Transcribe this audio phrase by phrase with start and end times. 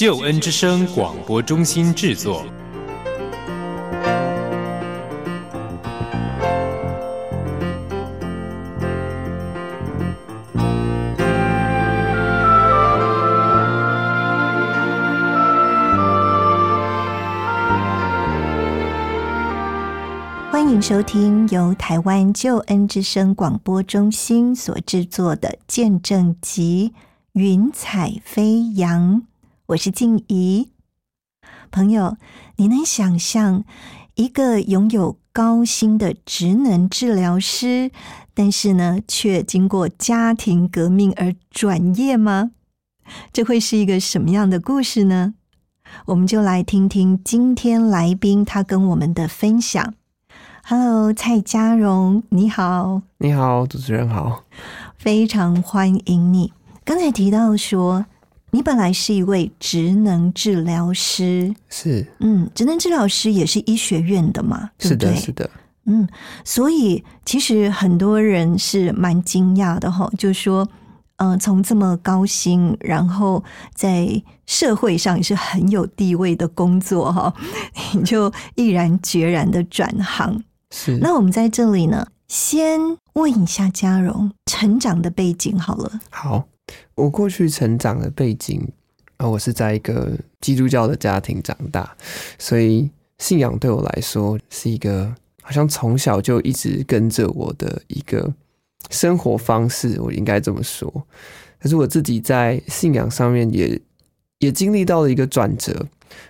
[0.00, 2.42] 救恩之声广播中心制作。
[20.50, 26.94] 欢迎收听由台湾救恩之声广播中心所制作的《见证集
[27.34, 29.16] 云彩飞扬》，
[29.70, 30.72] 我是静怡。
[31.70, 32.16] 朋友，
[32.56, 33.62] 你能想象
[34.14, 37.92] 一个拥有高薪的职能治疗师，
[38.34, 42.50] 但是呢，却经过家庭革命而转业吗？
[43.32, 45.34] 这会是一个什么样的故事呢？
[46.06, 49.94] 我们就来听听今天来宾他跟我们的分享。
[50.64, 54.42] Hello，蔡嘉荣，你好，你好，主持人好，
[54.96, 56.52] 非常欢迎你。
[56.84, 58.06] 刚才提到说，
[58.50, 65.20] 你本来是一位职能治疗师，是，嗯，职能治疗师也是医学院的嘛，对是的，不对？
[65.20, 65.50] 是的，
[65.86, 66.08] 嗯，
[66.44, 70.68] 所以其实很多人是蛮惊讶的哈，就说，
[71.16, 73.42] 嗯、从这么高薪，然后
[73.74, 77.32] 在社会上也是很有地位的工作哈，
[77.94, 80.42] 你就毅然决然的转行。
[80.70, 80.98] 是。
[80.98, 82.80] 那我们在这里呢，先
[83.14, 86.00] 问一下嘉荣成长的背景好了。
[86.10, 86.44] 好，
[86.94, 88.66] 我过去成长的背景
[89.16, 91.94] 啊、我是在一个基督教的家庭长大，
[92.38, 92.88] 所以
[93.18, 98.32] 信仰对我来说是一个好像从小就一直跟着我的一个
[98.88, 100.90] 生活方式，我应该这么说。
[101.60, 103.78] 可是我自己在信仰上面也
[104.38, 105.86] 也经历到了一个转折，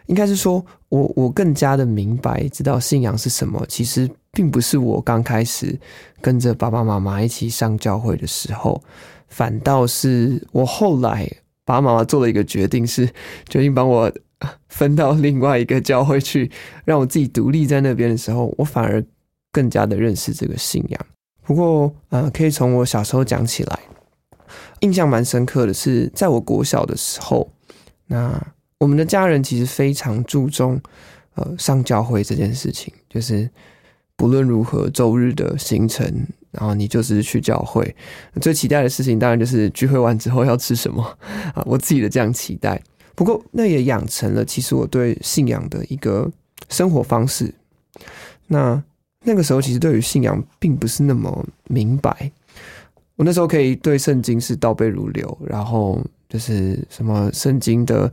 [0.06, 3.64] 应该是说我我更加的明白，知道信仰是什么。
[3.68, 5.78] 其实并不是我刚开始
[6.20, 8.82] 跟着爸爸妈妈一起上教会的时候，
[9.30, 11.26] 反倒是我后来
[11.64, 13.06] 爸爸妈妈做了一个决定，是
[13.48, 14.12] 决定帮我
[14.68, 16.50] 分到另外一个教会去，
[16.84, 19.02] 让我自己独立在那边的时候，我反而
[19.52, 21.06] 更加的认识这个信仰。
[21.42, 23.80] 不过，呃，可以从我小时候讲起来，
[24.80, 27.50] 印象蛮深刻的是，在我国小的时候，
[28.06, 28.40] 那
[28.78, 30.80] 我们的家人其实非常注重
[31.34, 33.48] 呃上教会这件事情，就是
[34.16, 37.94] 不论如何周日的行程，然后你就是去教会。
[38.40, 41.02] 最期待的事情当然就是聚会完之后要吃什么
[41.54, 42.80] 啊，我自己的这样期待。
[43.14, 46.30] 不过那也养成了其实我对信仰的一个
[46.68, 47.52] 生活方式。
[48.46, 48.82] 那
[49.24, 52.30] 那个时候其实对于信仰并不是那么明白。
[53.16, 58.10] 我那时候可以对圣经是倒背如流，然后就是什么圣经的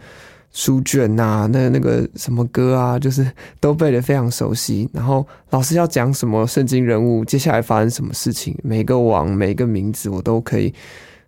[0.51, 4.89] 书卷呐、那那个什么歌啊，就是都背得非常熟悉。
[4.91, 10.73] 然后老师要讲什么圣经人物，接下来发生什么事情，每个王、每个名字我都可以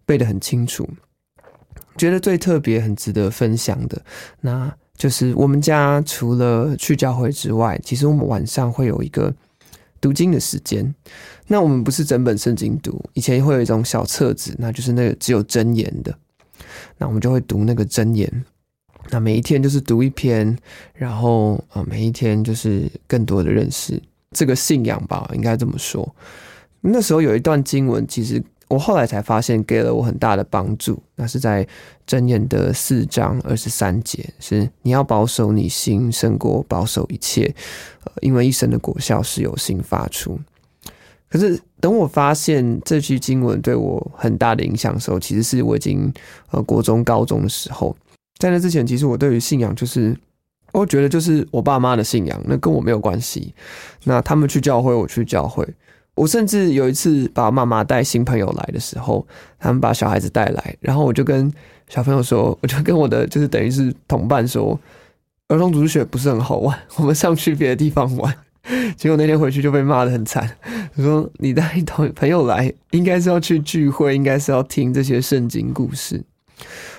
[0.05, 0.87] 背得很清楚。
[1.97, 4.01] 觉得最特别、很值得分享的，
[4.41, 9.33] 那就是我们家除了去教会之外，其实我们晚上会有一个
[10.01, 10.95] 读经的时间。
[11.45, 16.17] 那我们不是整本圣经读，以前会有一种小册子，那就是那个只有真言的，
[16.97, 18.45] 那我们就会读那个真言。
[19.11, 20.55] 那每一天就是读一篇，
[20.93, 23.99] 然后啊、呃每一天就是更多的认识
[24.31, 26.07] 这个信仰吧，应该这么说。
[26.81, 31.01] 那时候有一段经文，其实我后来才发现给了我很大的帮助。
[31.15, 31.67] 那是在
[32.07, 37.53] 箴言的四章二十三节，是你要保守你心，胜过保守一切，
[38.03, 40.39] 呃，因为一生的果效是由心发出。
[41.27, 46.13] 可是等我发现这句经文对我很大的影响的时候，其实是我已经
[46.51, 47.97] 呃国中、高中的时候。
[48.39, 50.17] 在那之前，其实我对于信仰就是，
[50.71, 53.53] 我觉得就是我爸妈的信仰，那跟我没有关系。
[54.05, 55.67] 那他们去教会，我去教会。
[56.15, 59.25] 我甚至有一次把妈妈带新朋友来的时候，
[59.59, 61.51] 他们把小孩子带来，然后我就跟
[61.87, 64.79] 小朋友说，我就跟我的就是等于是同伴说，
[65.49, 68.33] 儿童读书学不是很好玩， 我们上去别的地方玩。
[68.97, 70.49] 结果那天回去就被骂得很惨，
[70.95, 76.21] 说你带同朋友来，应该是要去聚会，应该是要听这些圣经故事。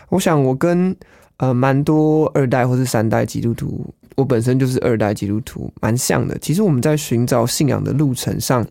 [0.09, 0.97] 我想我跟
[1.41, 6.39] 呃蛮多二代或是三代基督徒，我本身就是二代基督徒，蛮像的。
[6.39, 8.67] 其实我们在寻找信仰的路程上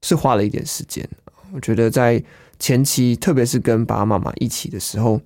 [0.00, 1.06] 是花了一点时间。
[1.52, 2.22] 我觉得在
[2.58, 5.20] 前期，特别是跟爸爸妈妈一起的时候，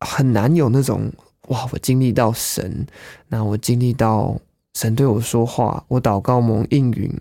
[0.00, 1.12] 很难有那种
[1.48, 2.86] 哇，我经历到神，
[3.26, 4.38] 那我经历到
[4.74, 7.12] 神对我说话，我祷告蒙应允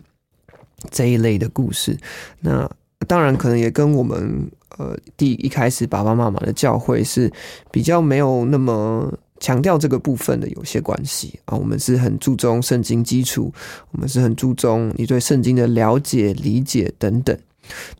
[0.91, 1.97] 这一类的故事。
[2.39, 2.69] 那
[3.07, 7.31] 当然可能也跟我们呃第一开始爸爸妈妈的教会是
[7.71, 11.57] 比较没有那么强调这个部分的有些关系啊。
[11.57, 13.53] 我们是很注重圣经基础，
[13.91, 17.37] 我们是很注重你对圣经的了解、理解等等。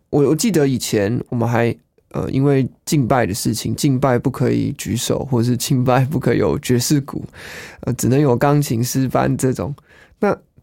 [0.09, 1.75] 我我记得以前我们还。
[2.11, 7.21] 呃，因为敬拜的事情，敬拜不可以举手，或者是敬拜不可以有爵士鼓，
[7.81, 9.75] 呃，只能有钢琴诗班这种。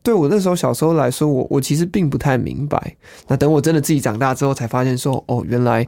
[0.02, 2.96] 对我那时候小时候来说，我我其实并不太明白。
[3.28, 5.86] 那等我真的自己长大之后，才发现说，哦，原来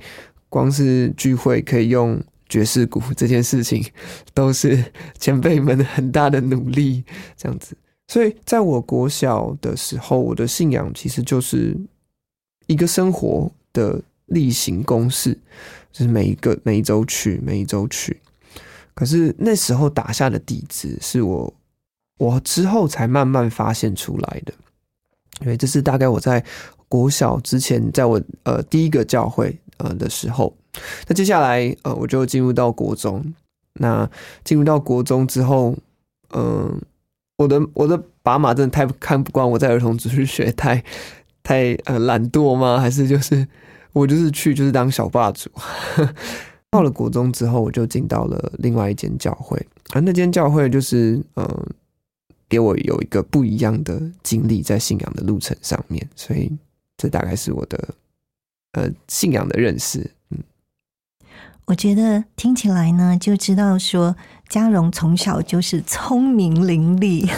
[0.49, 3.85] 光是聚会可以用爵士鼓这件事情，
[4.33, 4.85] 都是
[5.19, 7.05] 前辈们很大的努力，
[7.37, 7.77] 这样子。
[8.09, 11.77] 所以在我国小的时候，我的信仰其实就是
[12.67, 14.01] 一个生活的。
[14.29, 15.39] 例行公事，
[15.93, 18.19] 就是每一个每一周去，每一周去。
[18.95, 21.53] 可是那时候打下的底子，是我
[22.19, 24.53] 我之后才慢慢发现出来的。
[25.41, 26.45] 因为这是大概我在
[26.89, 30.55] 国小之前，在我呃第一个教会呃的时候。
[31.07, 33.25] 那接下来呃我就进入到国中。
[33.75, 34.09] 那
[34.45, 35.75] 进入到国中之后，
[36.33, 36.81] 嗯，
[37.37, 40.83] 我的我的爸妈真的太看不惯我在儿童主日学太
[41.43, 42.79] 太呃懒惰吗？
[42.79, 43.47] 还是就是？
[43.93, 45.49] 我就是去，就是当小霸主。
[46.71, 51.67] 到了国中之后，我就进到了另外一间教会，而那间教会就是，嗯，
[52.49, 56.51] 给我有一个不一样的经历在信仰的路程上面，所以
[56.97, 57.95] 这大概是我的，
[58.73, 60.11] 呃，信仰的认识。
[60.31, 60.39] 嗯，
[61.67, 64.17] 我觉得听起来呢，就知道说
[64.49, 67.29] 嘉荣从小就是聪明伶俐，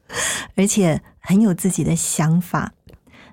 [0.54, 2.74] 而且很有自己的想法。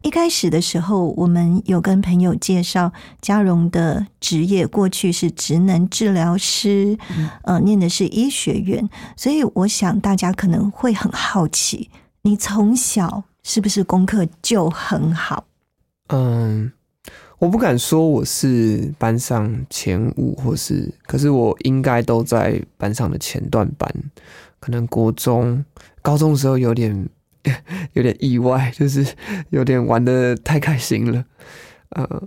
[0.04, 6.98] 一开始的时候，我们有跟朋友介绍嘉荣的职业，过去是职能治疗师，
[7.44, 11.90] 呃，念的是医学院，所以我想大家可能会很好奇，
[12.22, 15.46] 你从小是不是功课就很好？
[16.10, 16.72] 嗯，
[17.40, 23.92] 我不敢说我是班上前五，或是，可是我应该都在班上的前段班，
[24.60, 25.66] 可能国中、
[26.02, 27.10] 高中的时候有点。
[27.94, 29.06] 有点意外，就是
[29.50, 31.26] 有点玩的太开心了，
[31.90, 32.24] 呃，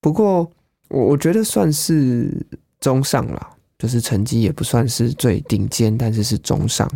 [0.00, 0.50] 不过
[0.88, 2.30] 我我觉得算是
[2.80, 3.48] 中上了，
[3.78, 6.90] 就是成绩也不算是最顶尖，但是是中上。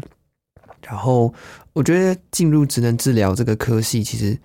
[0.83, 1.33] 然后
[1.73, 4.39] 我觉得进入职能治疗这个科系，其实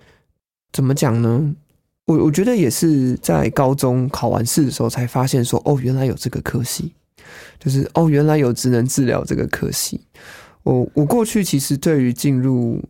[0.72, 1.54] 怎么讲呢？
[2.06, 6.92] 我我觉得也是在高中考完试的时候才发现说，哦，原来有这个科系，
[7.60, 10.00] 就是哦，原来有职能治疗这个科系。
[10.64, 12.82] 我我过去其实对于进入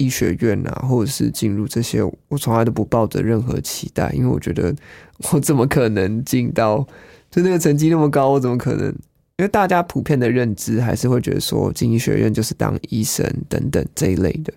[0.00, 4.74] 医学院啊，或者是进入这些，我从来都不抱着任何期待，因为我觉得
[5.30, 6.78] 我怎么可能进到
[7.30, 8.86] 就那个成绩那么高，我怎么可能？
[9.36, 14.52] 因为大家普遍的认知还是会觉得说进医学院就是当医生等等这一类的。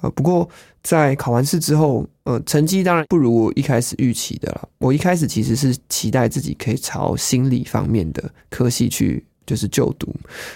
[0.00, 0.48] 呃，不过
[0.82, 4.68] 在考完试之后，呃，成绩当然不如我一开始预期的了。
[4.78, 9.24] 我一开始其实是期待自己可以朝心理方面的科系去。
[9.50, 10.06] 就是就读，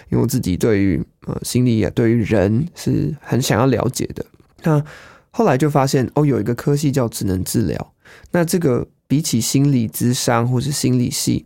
[0.08, 4.25] 因为我自己对于呃心理啊，对于人是很想要了解的。
[4.62, 4.81] 那
[5.32, 7.93] 后来就发现哦，有一个科系叫智能治疗，
[8.31, 11.44] 那这个比起心理咨商或是心理系。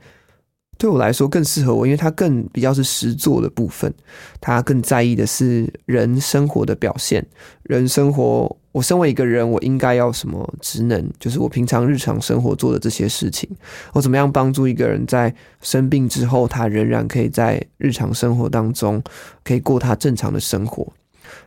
[0.79, 3.93] 对我来说更适合我，因为它更比较是实做的部分，
[4.41, 7.27] 它更在意的是人生活的表现。
[7.65, 11.05] 人生活，我身为一个人，我应该要什么职能？
[11.19, 13.51] 就是我平常日常生活做的这些事情，
[13.93, 19.03] 我怎么样帮助一个人在生病之后，他仍然可以在日常生活当中
[19.43, 20.87] 可以过他正常的生活？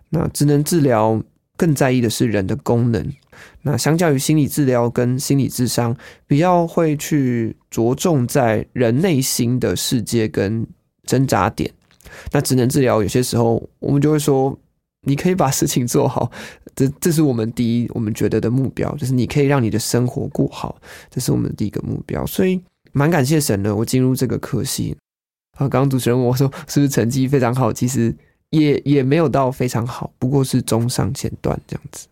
[0.10, 1.24] 那职能治疗
[1.56, 3.10] 更在意的是人的功能。
[3.62, 5.96] 那相较于心理治疗跟心理智商，
[6.28, 10.66] 比较会去着重在人内心的世界跟
[11.04, 11.72] 挣扎点。
[12.32, 14.58] 那职能治疗有些时候，我们就会说，
[15.08, 16.30] 你可以把事情做好，
[16.76, 20.76] 这这是我们第一我们觉得的目标，就是你可以让你的生活过好，
[21.10, 22.26] 这是我们的第一个目标。
[22.26, 22.62] 所以
[22.92, 24.96] 蛮感谢神的，我进入这个科系。
[25.58, 27.72] 啊，刚刚主持人问我说，是不是成绩非常好？
[27.72, 28.14] 其实
[28.50, 32.08] 也也没有到非常好，不过是中上前段这样子。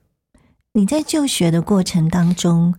[0.74, 2.74] 你在就学的过程当中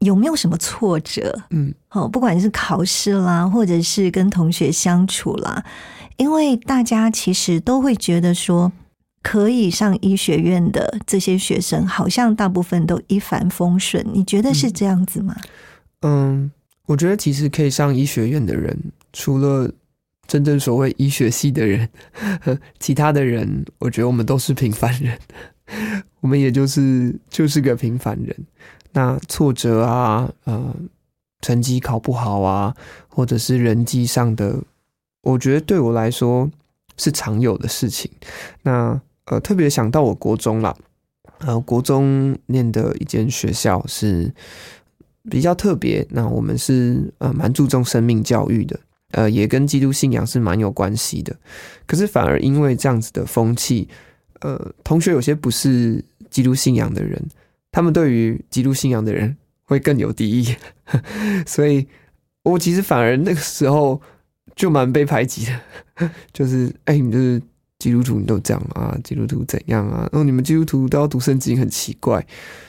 [0.00, 1.42] 有没有什么挫折？
[1.50, 5.64] 嗯，哦，不管是考试啦，或者是跟同学相处啦，
[6.16, 8.70] 因为大家其实都会觉得说，
[9.22, 14.04] 可以上医学院的这些学生，好像大部分都一帆风顺。
[14.12, 15.34] 你觉得是这样子吗？
[16.02, 16.50] 嗯，
[16.86, 18.76] 我觉得其实可以上医学院的人，
[19.12, 19.72] 除了
[20.26, 21.88] 真正所谓医学系的人，
[22.78, 25.18] 其他的人，我觉得我们都是平凡人。
[26.26, 28.36] 我们也就是就是个平凡人，
[28.90, 30.74] 那挫折啊，呃，
[31.40, 32.74] 成绩考不好啊，
[33.06, 34.60] 或者是人际上的，
[35.22, 36.50] 我觉得对我来说，
[36.96, 38.10] 是常有的事情。
[38.62, 40.76] 那呃，特别想到我国中啦，
[41.38, 44.34] 呃，国中念的一间学校是
[45.30, 48.80] 比较特别，那我们是呃蛮注重生命教育的，
[49.12, 51.36] 呃，也跟基督信仰是蛮有关系的。
[51.86, 53.88] 可是反而因为这样子的风气，
[54.40, 56.04] 呃，同学有些不是
[56.36, 57.18] 基督信仰的人，
[57.72, 60.54] 他们对于基督信仰的人会更有敌意，
[61.48, 61.86] 所以
[62.42, 63.98] 我其实反而那个时候
[64.54, 65.46] 就蛮被排挤
[65.96, 67.40] 的， 就是哎，你就是
[67.78, 68.94] 基督徒，你都这样啊？
[69.02, 70.00] 基督徒怎样啊？
[70.12, 72.22] 然后你们基督徒都要读圣经，很奇怪。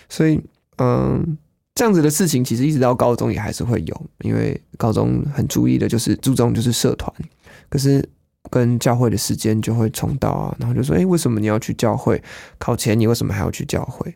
[0.08, 0.42] 所以，
[0.78, 1.38] 嗯，
[1.76, 7.14] 这样子的事情其实一直到高中也还是会有，因为高中很注意的就是注重就是社团，
[7.68, 8.08] 可是。
[8.50, 12.22] 跟教会的时间就会冲到啊，然后就说：“哎，为什么你要去教会？
[12.58, 14.14] 考前你为什么还要去教会？”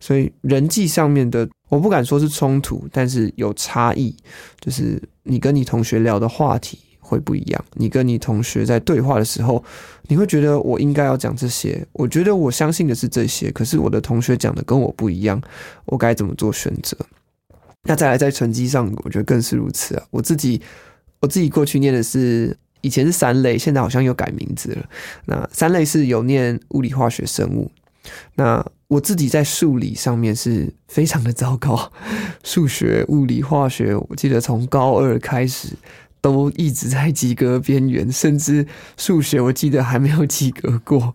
[0.00, 4.14] 所以人际上面的，我不敢说是冲突，但是有差异。
[4.60, 9.62] 就是你跟你同学聊的话题会不一样，你跟你同学在对话的时候，
[10.08, 15.40] 你会觉得我应该要讲这些，我觉得我相信的是这些，可是我的同学讲的跟我不一样，
[15.86, 16.96] 我该怎么做选择？
[17.84, 20.02] 那再来在成绩上，我觉得更是如此啊。
[20.10, 20.60] 我自己，
[21.20, 22.56] 我自己过去念的是。
[22.82, 24.84] 以前是三类，现在好像又改名字了。
[25.24, 27.70] 那三类是有念物理、化学、生物。
[28.34, 31.90] 那我自己在数理上面是非常的糟糕，
[32.42, 35.68] 数学、物理、化学，我记得从高二开始
[36.20, 41.14] 都一直在及格边缘，甚至数学我记得还没有及格过。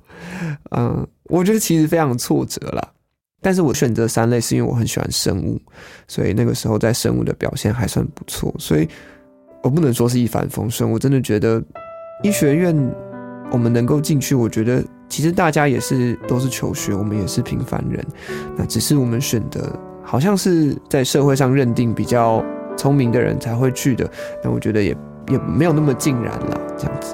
[0.72, 2.94] 嗯， 我觉得其实非常挫折了。
[3.42, 5.62] 但是我选择三类是因为我很喜欢生物，
[6.08, 8.88] 所以那个时候在生物的表现还算不错，所以。
[9.68, 11.62] 我不能说是一帆风顺，我真的觉得
[12.24, 12.74] 医学院
[13.52, 18.02] 我们能够进去，我觉得其实大家也是都是求学，我们也是平凡人，
[18.56, 22.42] 那只是我们选的好像是在社会上认定比较
[22.78, 24.10] 聪明的人才会去的，
[24.42, 24.96] 那我觉得也
[25.28, 27.14] 也没有那么尽然了，这样子。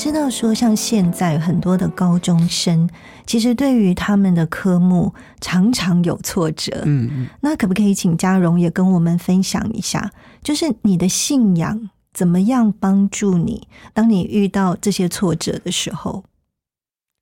[0.00, 2.88] 知道说，像现在很多的高中生，
[3.26, 5.12] 其实对于他们的科目
[5.42, 6.84] 常常有挫折。
[6.86, 10.10] 嗯，那可不可以请嘉荣也跟我们分享一下，
[10.42, 16.24] 就是你的信仰怎么样帮助你，当你遇到这些挫折的时候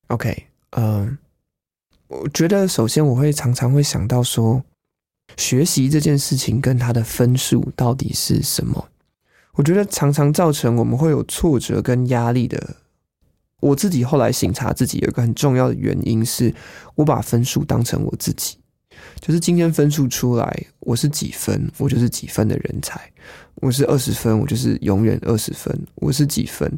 [0.06, 1.18] ？OK，嗯，
[2.06, 4.62] 我觉得首先我会常常会想到说，
[5.36, 8.88] 学习这件事情跟他的分数到底是什么？
[9.54, 12.76] 我觉得常常造成我们会有挫折跟压力的。
[13.60, 16.54] 我自己后来醒察自己有一个很重要的原因是，
[16.94, 18.57] 我把分数当成我自己，
[19.20, 22.98] 就是今天分数出来，我是几分，我就是几分的人才；
[23.56, 26.70] 我是二十分，我就是永远二十分；我是几分。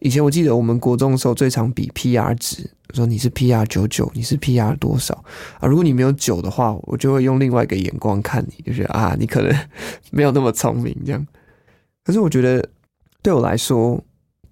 [0.00, 5.14] 以前我记得我们国中的时候最常比 PR 值，说你是 PR 九九，你是 PR 多少
[5.60, 5.66] 啊？
[5.66, 9.54] 如果你没有九的话，我就会用另外一个眼光看你，就是啊，你可能
[10.10, 11.26] 没有那么聪明这样。
[12.04, 12.68] 可是我觉得，
[13.22, 14.00] 对我来说，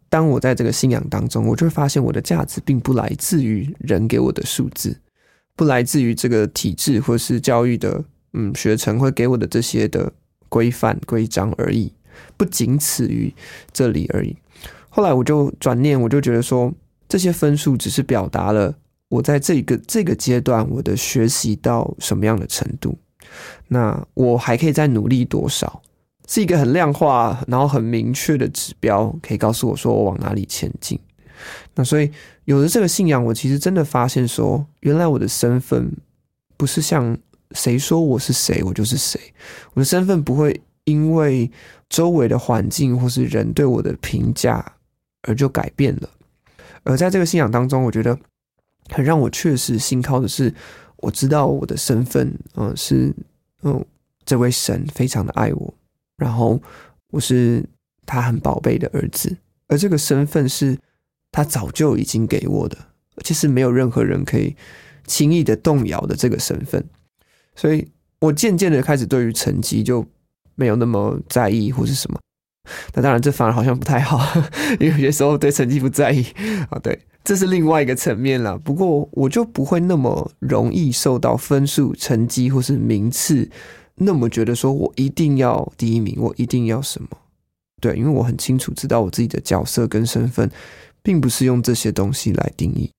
[0.09, 4.97] 当我在这个信仰当中，我就会发现我的价值并不来自于人给我的数字，
[5.57, 10.13] 不来自于这个体制或是教育的嗯学程会给我的这些的
[10.49, 11.93] 规范规章而已，
[12.37, 13.33] 不仅此于
[13.73, 14.37] 这里而已。
[14.89, 16.73] 后来我就转念，我就觉得说，
[17.09, 18.75] 这些分数只是表达了
[19.09, 22.97] 我在这个这个阶段我的学习到什么样的程度，
[23.69, 25.83] 那我还可以再努力多少。
[26.27, 30.99] 是一个很量化，然后很明确的指标，可以告诉我说我往哪里前进。
[31.75, 32.11] 那所以
[32.45, 35.91] 有了这个信仰，我其实真的发现说，原来我的身份
[36.57, 37.17] 不是像
[37.53, 39.21] 谁说我是谁，我就是谁。
[39.75, 41.51] 我的身份不会因为
[41.89, 44.65] 周围的环境或是人对我的评价
[45.23, 46.09] 而就改变了，
[46.83, 48.19] 而在这个信仰当中，我觉得
[48.91, 50.53] 很让我确实信靠的是，
[50.97, 53.15] 我知道我的身份，嗯，是
[53.63, 53.83] 嗯，
[54.27, 55.75] 这位神非常的爱我，
[56.19, 56.61] 然后
[57.11, 57.65] 我是
[58.05, 59.35] 他很宝贝的儿子，
[59.69, 60.77] 而这个身份是
[61.35, 62.79] 他早就已经给我的，
[63.17, 64.55] 而且是没有任何人可以
[65.05, 66.85] 轻易的动摇的这个身份，
[67.57, 67.85] 所以
[68.21, 70.07] 我渐渐的开始对于成绩就
[70.55, 72.21] 没有那么在意或是什么。
[72.95, 74.25] 那当然，这反而好像不太好，
[74.79, 76.25] 因为有些时候对成绩不在意
[76.71, 76.79] 啊。
[76.79, 78.57] 对，这是另外一个层面了。
[78.57, 83.51] 不过，我就不会那么容易受到分数、成绩或是名次
[83.97, 87.09] 那么觉得说我一定要第一名，我一定要什么？
[87.83, 90.51] 对，因为我很清楚知道我自己的角色跟身份，
[91.05, 92.91] 并不是用这些东西来定义。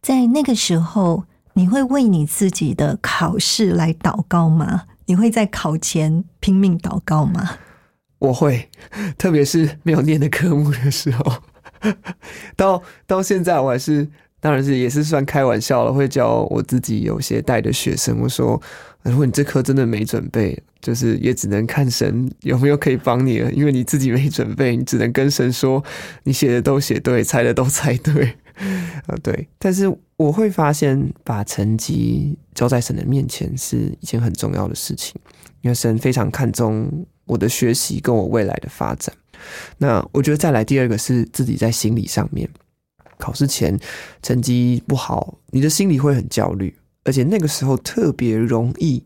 [0.00, 4.84] 在那个时候，你会为你自己的考试来祷告吗？
[5.06, 7.58] 你会在考前拼命祷告吗？
[8.20, 8.70] 我会，
[9.18, 11.42] 特别是没有念的科目的时候，
[12.56, 14.08] 到到现在我还是，
[14.40, 18.60] 当然是也是算开玩笑了，会教我自己有些带的学生，我说，
[19.02, 25.82] 如果你这科真的没准备，就是也只能看神有没有可以帮你了，因为你自己没准备，你只能跟神说，
[26.24, 28.36] 你写的都写对，猜的都猜对，
[29.06, 35.20] 啊 对，但是我会发现，把成绩交在神的面前是一件很重要的事情，
[35.62, 37.06] 因为神非常看重。
[37.26, 39.12] 我的学习跟我未来的发展，
[39.78, 42.48] 那我觉得再来第二个是自己在心理上面，
[43.18, 43.78] 考试前
[44.22, 49.02] 成绩不好，你的心里会很焦虑，而且那个时候特别容易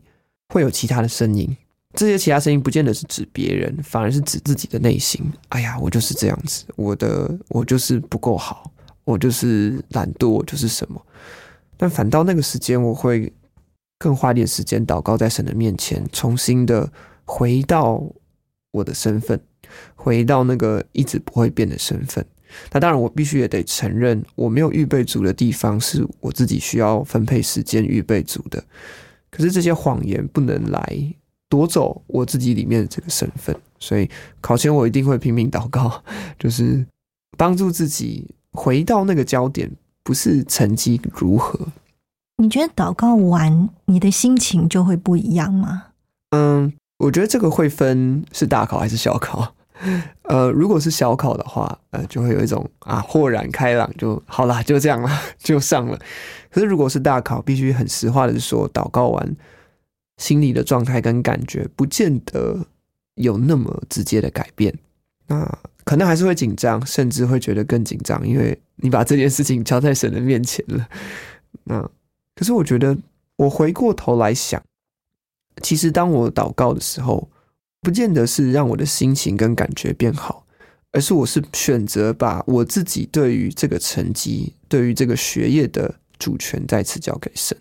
[0.49, 1.55] 会有其他的声音，
[1.93, 5.21] 这些其他声音不见得是指别人，反而是指自己的内心。
[5.49, 8.71] 哎呀，我就是这样子，我的我就是不够好，
[9.03, 11.01] 我就是懒惰，我就是什么。
[11.77, 13.31] 但反倒那个时间，我会
[13.97, 16.91] 更花点时间祷告在神的面前，重新的。
[17.23, 18.03] 回到
[18.71, 19.39] 我的身份，
[19.95, 22.25] 回到那个一直不会变的身份。
[22.71, 28.63] 那当然，我必须也得承认，我没有预备足的地方，是我自己需要分配时间预备足的。
[29.29, 31.13] 可是这些谎言不能来
[31.49, 34.09] 夺走我自己里面的这个身份，所以
[34.41, 36.03] 考前我一定会拼命祷告，
[36.37, 36.85] 就是
[37.37, 39.71] 帮助自己回到那个焦点，
[40.03, 41.59] 不是成绩如何。
[42.37, 45.87] 你觉得祷告完，你的心情就会不一样吗？
[46.31, 46.73] 嗯。
[47.01, 49.55] 我觉得这个会分是大考还是小考，
[50.23, 55.99] 呃，如果是小考的话，呃，就会有一种啊豁然开朗，就好啦，就这样了， 就上了。
[56.49, 59.35] 可是如果是大考，必须很实话的说，祷告完，
[60.17, 62.65] 心里的状态跟感觉不见得
[63.15, 64.77] 有那么直接的改变，
[65.27, 70.87] 那可能还是会紧张，甚至会觉得更紧张，因为你把这件事情交在神的面前了。
[71.63, 71.81] 那
[72.35, 72.95] 可是我觉得，
[73.35, 74.61] 我回过头来想。
[75.61, 77.29] 其实，当我祷告的时候，
[77.81, 80.45] 不见得是让我的心情跟感觉变好，
[80.91, 87.57] 而是我是选择把我自己对于这个成绩、对于这个学业的主权再次交给神。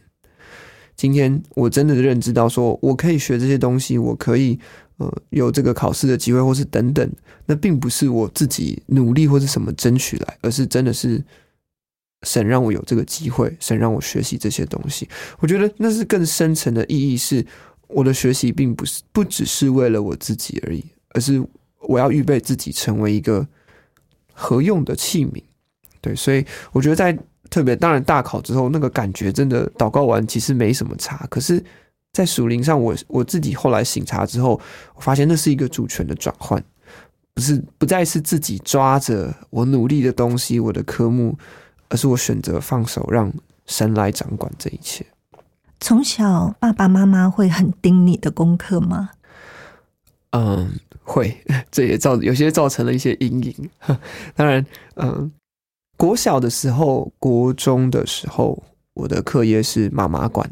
[0.94, 4.58] 今天我真的认知到，说我可以学这些东西，我可以
[4.98, 7.10] 呃有这个考试的机会，或是等等，
[7.46, 11.22] 那并不是我自己努力或是什么争取来，而是真的是。
[12.26, 17.42] 神让我有这个机会，神让我学习这些东西，我觉得那是更深层的意义是。
[17.92, 21.44] 我的学习并不是不只是为了我自己而已，而是
[21.80, 23.46] 我要预备自己成为一个
[24.32, 25.42] 合用的器皿。
[26.00, 27.16] 对，所以我觉得在
[27.50, 31.26] 特别当然大考之后，那个感觉真的祷告完其实没什么差。
[31.28, 31.62] 可是，
[32.12, 34.60] 在属灵上，我我自己后来醒察之后，
[34.94, 36.62] 我发现那是一个主权的转换，
[37.34, 41.36] 不是不再是自己抓着我努力的东西，我的科目，
[41.88, 43.32] 而是我选择放手，让
[43.66, 45.04] 神来掌管这一切。
[45.80, 49.10] 从小爸爸妈妈会很盯你的功课吗？
[50.30, 53.70] 嗯，会， 这也造有些造成了一些阴影。
[54.36, 54.64] 当然，
[54.96, 55.32] 嗯，
[55.96, 58.62] 国小的时候、国中的时候，
[58.94, 60.48] 我的课业是妈妈管，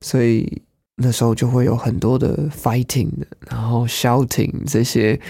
[0.00, 0.62] 所以
[0.96, 3.10] 那时候就会有很多的 fighting，
[3.48, 5.20] 然后 shouting 这些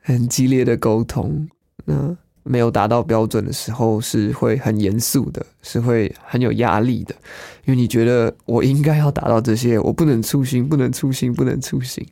[0.00, 1.48] 很激烈的沟通。
[1.84, 2.16] 那
[2.48, 7.14] 没有达到标准的时候，是会很严肃的，是会很有压力的，
[7.64, 12.06] 因为你觉得我应该要达到这些，我不能粗心，不能粗心，不能粗心，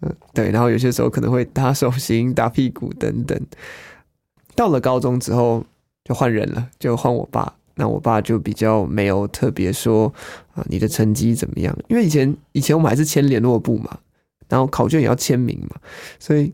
[0.00, 0.50] 嗯，对。
[0.50, 3.38] 然后有些时候可能会打手心、打屁股等等。
[4.56, 5.62] 到了高中之后，
[6.02, 7.54] 就换人了，就换我爸。
[7.74, 10.12] 那我爸就比较没有特别说
[10.54, 11.76] 啊，你的成绩怎么样？
[11.88, 13.98] 因为以前以前我们还是签联络簿嘛，
[14.48, 15.76] 然后考卷也要签名嘛，
[16.18, 16.52] 所以。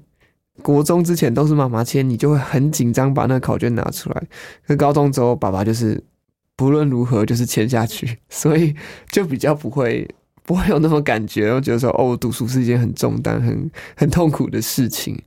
[0.62, 4.22] 国中之前都是妈妈签，你就会很紧张把那个考卷拿出来。
[4.66, 6.02] 可高中之后，爸爸就是
[6.56, 8.74] 不论如何就是签下去， 所以
[9.10, 10.08] 就比较不会
[10.42, 15.20] 不会有那么感觉，我觉得说哦，读书是一件很重担、很很痛苦的事情。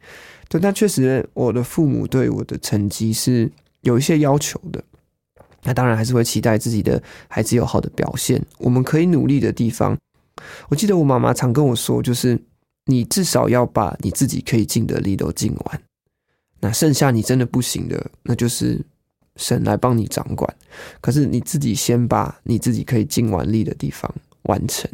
[0.50, 4.84] 对，但确实我的父母对我的成绩是有一些要求的。
[5.64, 8.40] 那当然还是会期待自己的孩子有好的表现。
[8.58, 9.98] 我们可以努力的地方，
[10.68, 12.38] 我记得我妈妈常跟我说，就是
[12.86, 15.82] 你至少要把你自己可以尽的力都尽完。
[16.60, 18.80] 那剩下你真的不行的，那就是
[19.36, 20.56] 神来帮你掌管。
[21.02, 24.10] 可是你自己先把你自己可以尽完力的地方
[24.44, 24.90] 完成。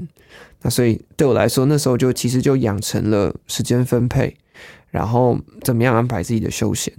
[0.61, 4.35] 那所以对我来说，那时候就其实就养成了时间分配，
[4.89, 6.93] 然后怎么样安排自己的休闲，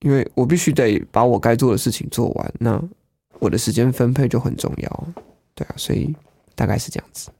[0.00, 2.54] 因为我必须得把我该做的事情做完。
[2.58, 2.82] 那
[3.40, 5.08] 我的时间分配就很重要，
[5.54, 6.14] 对啊，所以
[6.54, 7.30] 大概是这样子。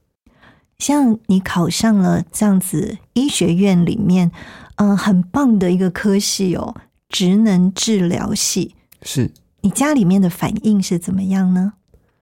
[0.77, 4.31] 像你考上了这样子医学院里面，
[4.75, 6.75] 嗯，很棒的一个科系哦，
[7.09, 8.75] 职能治疗系。
[9.01, 11.73] 是你家里面的反应是怎么样呢？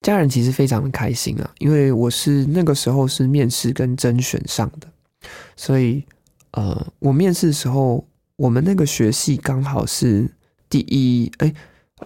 [0.01, 4.87] 家人其实非常的开心啊，因为我是那个时候是面试跟甄选上的，
[5.55, 6.03] 所以
[6.51, 10.29] 呃，我面试的时候，我们那个学系刚好是
[10.69, 11.53] 第一，哎，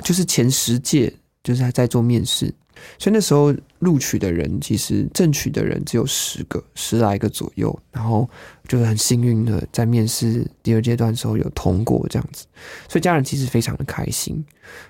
[0.03, 1.13] 就是前十届。
[1.43, 2.53] 就是还在做面试，
[2.97, 7.77] 所以那时候录取的人其实正取的人只有十个，十来个左右。
[7.91, 8.29] 然后
[8.67, 12.45] 就是很幸运的在面试第二阶段的时候有通过这样子，
[12.87, 14.43] 所以家人其实非常的开心。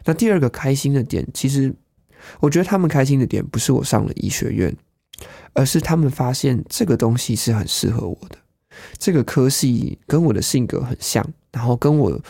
[0.05, 1.73] 那第二个开心的点，其实
[2.39, 4.75] 我觉得他们开心的点不是我上了医学院，
[5.53, 8.37] 而是他们发现这个东西是很适合我的，
[8.97, 12.21] 这个科系跟我的性格很像，然后跟我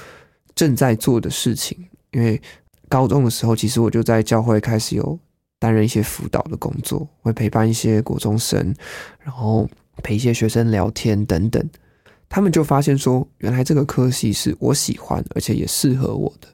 [0.55, 2.41] 正在做的事情，因为。
[2.89, 5.19] 高中的时候，其实我就在教会开始有
[5.59, 8.73] 担任一些辅导的工作，会陪伴一些国中生，
[9.19, 9.69] 然后
[10.03, 11.63] 陪一些学生聊天等等。
[12.29, 16.47] 他们就发现说，原来这个科系是我喜欢，而且也适合我的。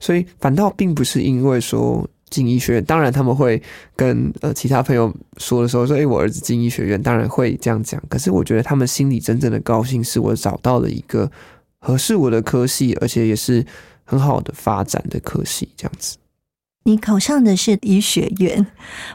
[0.00, 3.62] 所以反倒并不是因为说进医学院，当然他们会
[3.96, 8.02] 跟呃其他朋友说的时候说，哎，我儿子进医学院，当然会这样讲。
[8.08, 11.30] 可是我觉得他们心里真正的高兴，是我找到了一个
[11.80, 13.64] 合适我的科系，而且也是。
[14.10, 16.16] 很好的发展的科系，这样子。
[16.88, 18.66] 你考上的是医学院，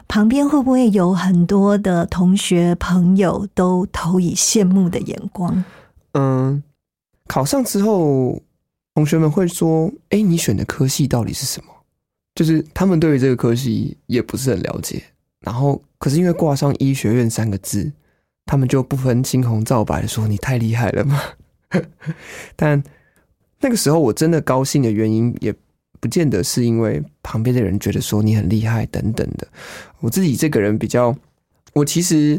[0.06, 5.64] 旁边会不会有很多的同学朋友都投以羡慕的眼光？
[6.12, 6.62] 嗯，
[7.26, 8.40] 考上之后，
[8.94, 11.72] 同学们会说：“哎，你选的科系到底是什么？”
[12.36, 15.02] 就是他们对于这个科系也不是很了解。
[15.40, 17.90] 然后，可是因为挂上医学院三个字，
[18.46, 21.20] 他们就不分青红皂白的说：“你太厉害了嘛！”
[22.54, 22.80] 但
[23.58, 25.52] 那个时候我真的高兴的原因，也
[26.04, 29.48] 不见得是因为旁边的人觉得说你很厉害等等的。
[30.00, 31.16] 我自己这个人比较，
[31.72, 32.38] 我其实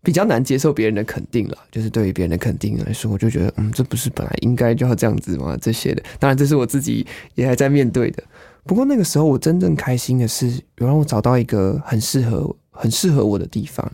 [0.00, 1.58] 比较难接受别人的肯定了。
[1.72, 5.58] 就是对于别人的肯定来说，我就觉得，嗯，这不是本来应该就要这样子吗？
[5.60, 8.22] 这些的，当然这是我自己也还在面对的。
[8.62, 10.46] 不过那个时候我真正开心的是，
[10.78, 13.84] 有让我找到一个很适合、很适合我的地方。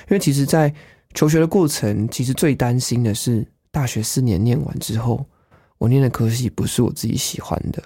[0.00, 0.70] 因为其实，在
[1.14, 5.24] 求学的过程，其实最担心的是大学四年念完之后。
[5.78, 7.82] 我念的科系不是我自己喜欢的，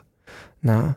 [0.60, 0.94] 那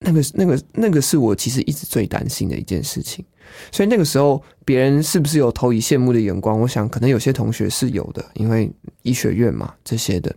[0.00, 3.24] 那个那个那个是我其实一直最担心的一件事情，
[3.70, 6.58] 所以那个时候别人是不是有投以羡慕的眼光？
[6.58, 8.70] 我想可能有些同学是有的，因为
[9.02, 10.34] 医学院嘛这些的。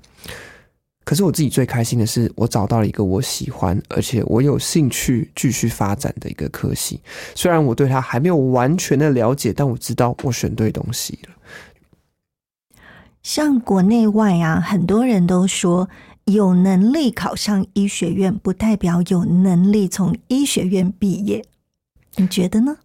[1.06, 7.02] 可是我自己最开心的是，我找到了一个我喜欢而且我有兴趣继续发展的一个科系。
[7.36, 11.30] 虽然我对他还没有完全的了解，但我知道我选对东西了。
[13.22, 15.90] 像国内外啊，很多人都说
[16.26, 21.44] 有能力考上医学院，不代表有能力从医学院毕业。
[22.16, 22.78] 你觉得呢？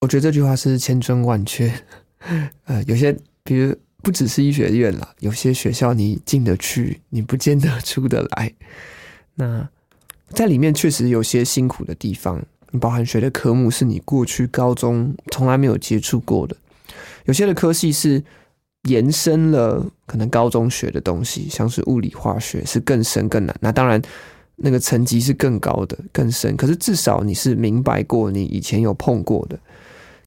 [0.00, 1.72] 我觉得这句话是千真万确。
[2.64, 8.52] 呃，有些比如不只是医学院了，有些学校你进得去，你不见得出得来。
[9.34, 9.68] 那
[10.28, 12.44] 在里面确实有些辛苦的地方，
[12.78, 16.54] 包含学的科目是你过去高中从来没有接触过的，
[17.24, 18.22] 有些的科系是。
[18.84, 23.56] 延伸了可能高中学的东西，像是物理、化学是更深更难。
[23.60, 24.00] 那当然，
[24.56, 26.54] 那个层级是更高的、更深。
[26.56, 29.58] 可是至少你是明白过，你以前有碰过的。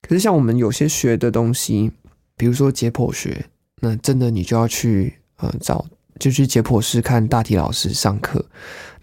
[0.02, 1.92] 可是像我们有些学的东西，
[2.36, 3.46] 比如说解剖学，
[3.80, 5.86] 那真的你就要去呃找，
[6.18, 8.44] 就去解剖室看大体老师上课。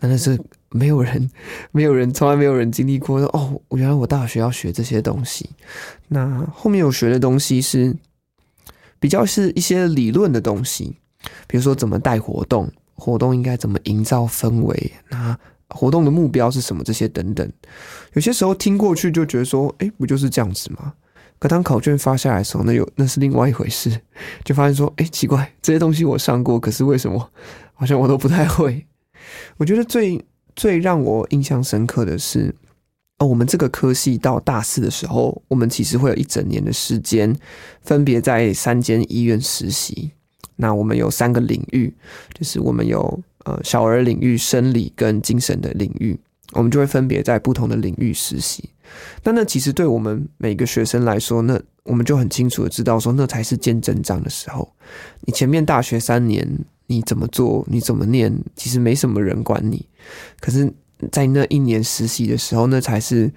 [0.00, 0.36] 那那是
[0.70, 1.30] 没有人、
[1.70, 3.20] 没有人、从来没有人经历过。
[3.20, 5.48] 哦，原来我大学要学这些东西。
[6.08, 7.94] 那后面有学的东西是。
[9.04, 10.96] 比较是一些理论的东西，
[11.46, 15.38] 比如说怎么带活动，活动应该怎么营造氛围，那
[15.68, 17.46] 活动的目标是什么，这些等等。
[18.14, 20.94] 有些时候听过去就觉得说，哎，不就是这样子吗？
[21.38, 24.00] 可当考卷发下来的时候，那有那是另外一回事，
[24.42, 27.30] 就发现说，哎，奇怪，这些东西我上过，可是为什么
[27.74, 28.86] 好像我都不太会？
[29.58, 30.18] 我觉得最
[30.56, 32.54] 最让我印象深刻的是。
[33.26, 37.34] 我们这个科系到大四的时候，我们其实会有一整年的时间，
[37.82, 40.10] 分别在三间医院实习。
[40.56, 41.92] 那我们有三个领域，
[42.32, 46.16] 就是我们有呃小儿领域、生理跟精神的领域，
[46.52, 48.68] 我们就会分别在不同的领域实习。
[49.24, 54.70] 那那其实对我们每个学生来说，那我们就很清楚的知道说，那才是见真章的时候。
[55.22, 56.48] 你前面大学三年
[56.86, 59.84] 你怎么做，你怎么念，其实没什么人管你。
[60.38, 60.72] 可是，
[61.10, 63.32] 在那一年实习的时候，那才是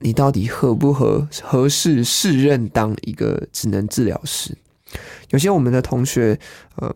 [0.00, 4.56] 你到底合不合合适适任当一个职能治疗师。
[5.30, 6.38] 有些我们的同学，
[6.76, 6.94] 呃，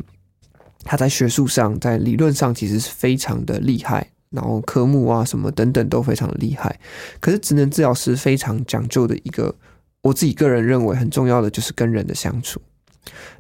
[0.83, 6.81] 他在学术上、在理论上其实是非常的厉害，然后科目啊什么等等都非常的厉害。
[7.21, 9.55] 可是职能治疗师非常讲究的一个，
[10.03, 12.61] 我自己个人认为很重要的就是跟人的相处。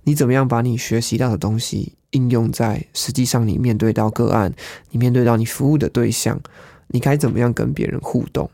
[0.04, 3.46] 你怎么样把你学习到的东西应用在实际上？
[3.46, 4.52] 你面对到个案，
[4.90, 6.40] 你面对到你服务的对象，
[6.88, 8.50] 你该怎么样跟别人互动？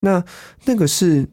[0.00, 0.24] 那
[0.64, 1.26] 那个是。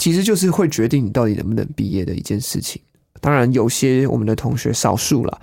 [0.00, 2.80] 其实就是会决定你到底能不能毕业的一件事情。
[3.20, 5.40] 当然，有些我们的同学少数了，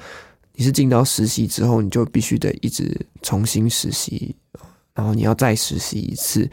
[0.53, 4.34] 你是进到实习之后，你就必须得一直重新实习，
[4.93, 6.49] 然后你要再实习一次，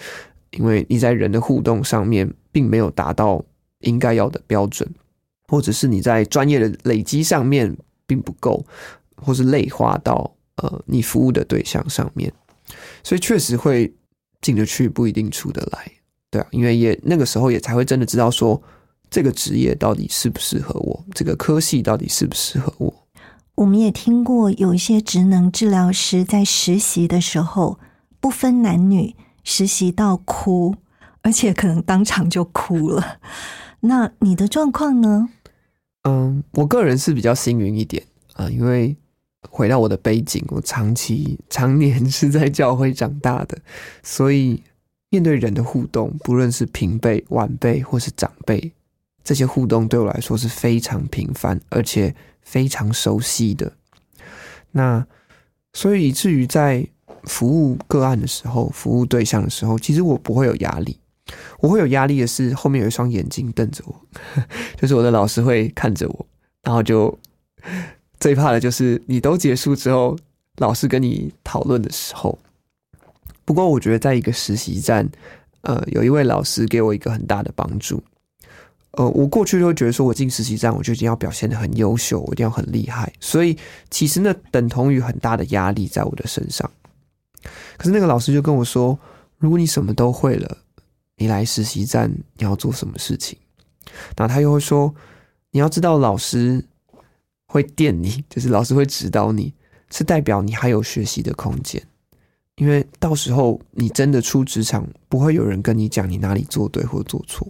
[0.50, 3.40] 因为你在人的互动上面并没有达到
[3.82, 4.92] 应该要的标准，
[5.46, 7.72] 或者是你在专业的累积上面
[8.12, 8.62] 并不够，
[9.16, 12.30] 或是累化到呃你服务的对象上面，
[13.02, 13.90] 所以确实会
[14.42, 15.90] 进得去，不一定出得来。
[16.30, 18.62] 对啊，因为也那个时候也才会真的知道说，
[19.08, 22.92] 这个职业到底适不适合我，这个科系到底适不适合我。
[23.54, 27.78] 我们也听过有一些职能治疗师在实习的时候
[28.20, 30.74] 不分男女，实习到哭，
[31.22, 33.18] 而且可能当场就哭了。
[33.80, 35.28] 那你的状况呢？
[36.02, 38.96] 嗯，我个人是比较幸运一点啊，因为
[39.48, 43.58] 回到我的背景，我长期常年 是在教会长大的，
[44.02, 44.62] 所以。
[45.14, 48.72] 面对人的互动，不论是平辈、晚辈或是长辈，
[49.22, 53.70] 这些互动对我来说是非常频繁而且非常熟悉的。
[54.70, 55.06] 那
[55.74, 56.88] 所以以至于在
[57.24, 60.96] 服务个案的时候、服务对象的时候，其实我不会有压力。
[61.60, 63.94] 我会有压力的是后面有一双眼睛瞪着我，
[64.80, 66.26] 就是我的老师会看着我，
[66.62, 67.16] 然后就
[68.20, 70.16] 最怕的就是你都结束之后，
[70.58, 72.38] 老师跟你讨论的时候。
[73.44, 75.08] 不过，我觉得在一个实习站，
[75.62, 78.02] 呃，有一位老师给我一个很大的帮助。
[78.92, 83.12] 呃，我过去就觉得说，我进实习站，我就一定要表现的很优秀，我一定要很厉害。
[83.20, 83.56] 所以，
[83.90, 86.70] 其实那等同于很大的压力在我的身上。
[87.76, 88.96] 可是那个老师就跟我说，
[89.38, 90.58] 如果你什么都会了，
[91.22, 93.38] 你来实习站你要做什么事情？
[94.16, 94.92] 然后他又会说，
[95.52, 96.64] 你要知道老师
[97.46, 99.54] 会电你，就是老师会指导你，
[99.90, 101.80] 是代表你还有学习的空间。
[102.56, 107.46] 因为到时候你真的出职场，不会有人跟你讲你哪里做对或做错，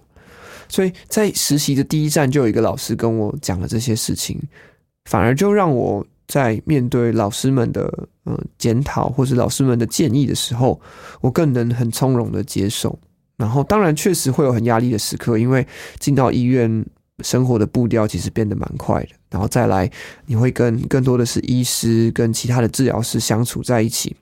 [0.69, 4.39] 所以在实习的第一站就有一个老师跟我讲了这些事情，
[5.07, 10.79] 反而就让我在面对老师们的嗯检讨或是老师们的建议的时候，
[11.23, 12.99] 我更能很从容的接受。
[13.42, 15.66] 然后当然确实会有很压力的时刻，因为
[15.98, 16.87] 进到医院
[17.24, 19.90] 生活的步调其实变得蛮快的，然后再来
[20.26, 24.14] 你会跟更多的是医师跟其他的治疗师相处在一起。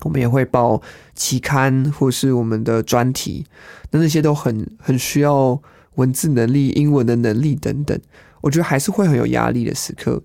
[0.00, 0.80] 我们也会报
[1.14, 3.44] 期刊或是我们的专题，
[3.90, 5.60] 那那些都很很需要
[5.96, 8.00] 文字能力、英文的能力等等。
[8.40, 10.22] 我觉得还是会很有压力的时刻。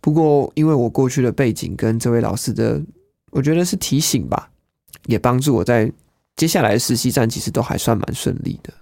[0.00, 2.82] 不过，因为我过去的背景跟这位老师的，
[3.30, 4.48] 我觉得是提醒吧，
[5.04, 5.92] 也帮助我在
[6.38, 8.72] 接下来的实习站其实都还算蛮顺利的。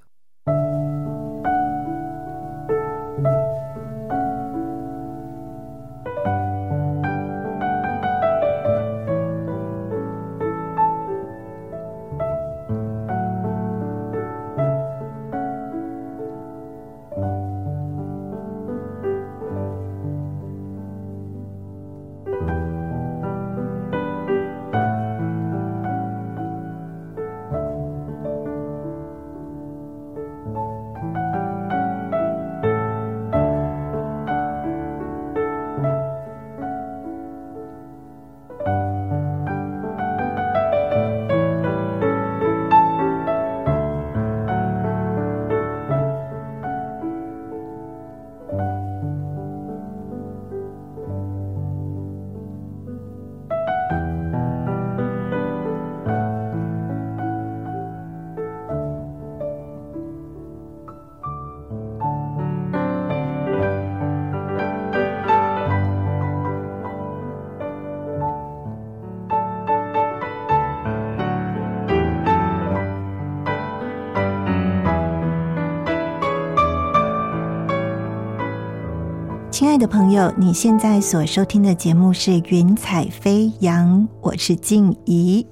[79.86, 85.46] 朋友，你现在所收听的节目是《云彩飞扬》，我是静怡。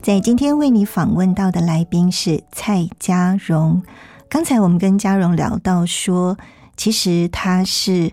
[0.00, 3.82] 在今天为你访问到的来宾是蔡家荣。
[4.28, 6.38] 刚才我们跟家荣聊到说，
[6.76, 8.12] 其实他是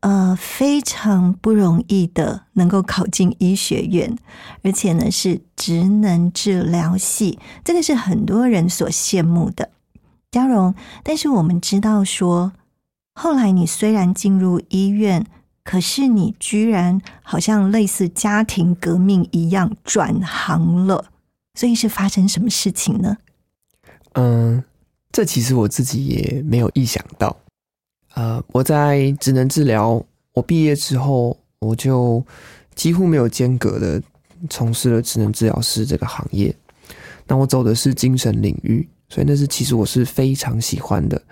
[0.00, 4.16] 呃非常不容易的，能够考进医学院，
[4.62, 9.70] 而且呢是职能治疗系，这个是很多人所羡慕的。
[10.32, 12.52] 家荣，但是我们知道说。
[13.14, 15.26] 后来你虽然进入医院，
[15.62, 21.06] 可是你居然好像类似家庭革命一样转行了，
[21.54, 23.18] 所以是发生什么事情呢？
[24.14, 24.62] 嗯，
[25.10, 27.36] 这其实我自己也没有意想到。
[28.14, 32.24] 呃，我在职能治疗，我毕业之后，我就
[32.74, 34.02] 几乎没有间隔的
[34.50, 36.54] 从事了职能治疗师这个行业。
[37.26, 41.22] 那我走的是精神领域，所以那是其实我是非常喜欢的。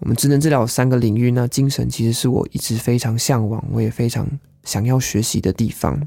[0.00, 4.26] 我们智能治疗三个领域，那精神其实是我一直非常向往，我也非常
[4.64, 6.00] 想要学习的地方。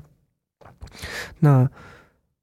[1.39, 1.69] 那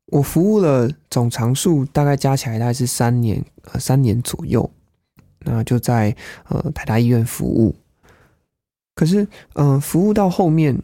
[0.06, 4.70] 我服务了总长数大概加起来大概是三年，呃，三年左右。
[5.40, 6.14] 那就在
[6.48, 7.74] 呃台大医院服务。
[8.94, 10.80] 可是，嗯，服务到后面，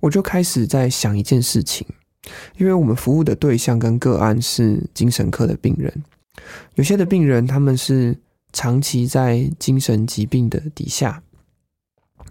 [0.00, 1.86] 我就开始在想一件事情，
[2.56, 5.92] 因为我们服务的对象跟个案是精神科的病人，
[6.74, 8.18] 有些的病人他们是。
[8.54, 11.20] 长期在精神疾病的底下，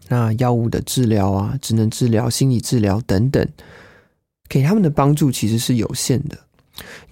[0.07, 3.47] 那药物的治疗啊，只能治疗、心理治疗等等，
[4.47, 6.39] 给他们的帮助其实是有限的。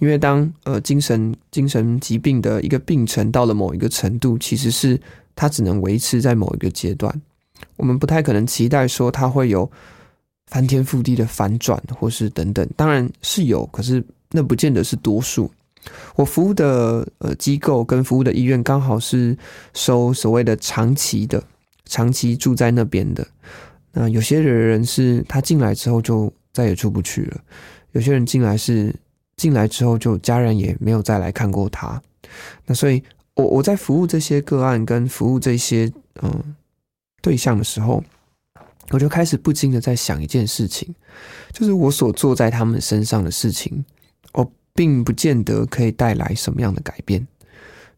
[0.00, 5.00] 因为当呃精神精神疾病的一个病程到了某一个程度，其实是
[5.36, 7.22] 它只能维持在某一个阶段。
[7.76, 9.70] 我们不太可能期待说它会有
[10.46, 12.68] 翻天覆地的反转，或是等等。
[12.76, 15.48] 当然是有，可是那不见得是多数。
[16.14, 19.36] 我服务的呃机构跟服务的医院刚好是
[19.74, 21.42] 收所谓的长期的、
[21.86, 23.26] 长期住在那边的。
[23.92, 27.40] 那有些人是他进来之后就再也出不去了，
[27.92, 28.94] 有些人进来是
[29.36, 32.00] 进来之后就家人也没有再来看过他。
[32.64, 33.02] 那所以，
[33.34, 35.92] 我我在服务这些个案跟服务这些
[36.22, 36.54] 嗯
[37.20, 38.02] 对象的时候，
[38.90, 40.94] 我就开始不禁的在想一件事情，
[41.52, 43.84] 就是我所做在他们身上的事情。
[44.74, 47.26] 并不见得可以带来什么样的改变，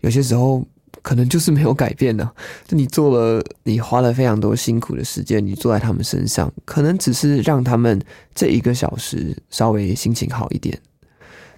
[0.00, 0.66] 有些时候
[1.02, 2.28] 可能就是没有改变呢。
[2.66, 8.00] 就你做了，你花了非常多辛苦的时间，你坐在他们身上，可能只是让他们
[8.34, 10.76] 这一个小时稍微心情好一点。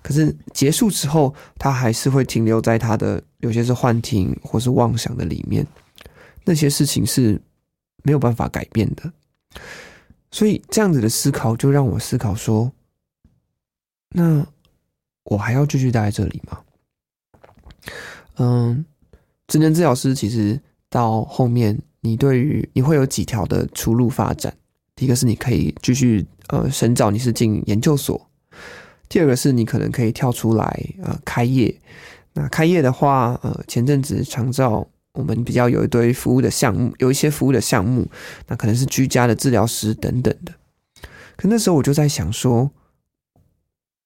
[0.03, 5.67] 可是结束之后，他还是会停留在他的有些是幻听或是妄想的里面，
[6.45, 7.41] 那些事情是
[8.03, 9.11] 没有办法改变的。
[10.31, 12.71] 所以这样子的思考，就让我思考说，
[14.11, 14.47] 那。
[15.27, 16.59] 我还要继续待在这里吗？
[18.39, 18.85] 嗯，
[19.49, 24.55] 职能治疗师其实到后面，你对于你会有几条的出路发展。
[24.95, 28.17] 第一个是你可以继续呃深造，你是进研究所；
[29.09, 31.75] 第二个是你可能可以跳出来呃开业。
[32.35, 38.07] 那开业的话，呃前阵子常照我们比较有一堆服务的项目，有一些服务的项目，
[38.47, 40.53] 那可能是居家的治疗师等等的。
[41.37, 42.71] 可那时候我就在想说。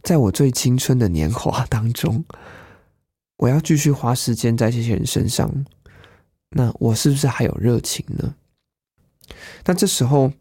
[0.02, 2.24] 在我最青春的年华当中，
[3.36, 5.50] 我要继续花时间在这些人身上，
[6.50, 8.34] 那我是不是还有热情呢？
[9.64, 10.32] 那这时候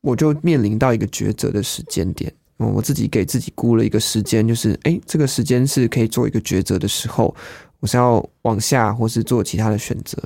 [0.00, 7.34] 我就面临到一个抉择的时间点，我自己给自己估了一个时间，就是哎，这个时间是可以做一个抉择的时候，
[7.80, 10.22] 我是要往下，或是做其他的选择。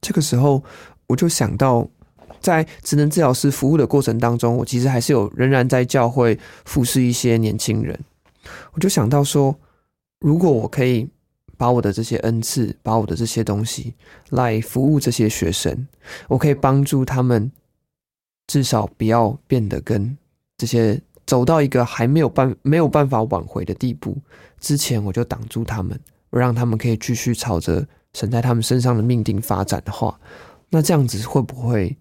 [0.00, 0.62] 这个时候，
[1.06, 1.88] 我就想到。
[2.40, 7.98] 在职能治疗师服务的过程当中，我其实还是有仍然在教会服侍一些年轻人。
[8.72, 9.54] 我就想到说，
[10.20, 11.08] 如果我可以
[11.56, 13.92] 把我的这些恩赐，把我的这些东西
[14.30, 15.86] 来服务这些学生，
[16.28, 17.50] 我可以帮助他们，
[18.46, 20.16] 至少不要变得跟
[20.56, 24.16] 这些走到一个还没有办没有办法挽回的地步
[24.60, 25.98] 之前，我就挡住他们，
[26.30, 30.18] 我让他们可以继续朝着神在他们身上的命定发展的话，
[30.70, 31.96] 那这样子会不会？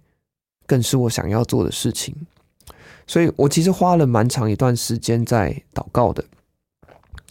[0.68, 2.14] 更是我想要做的事情，
[3.08, 6.24] 所以我其实花了蛮长一段时间在祷告的。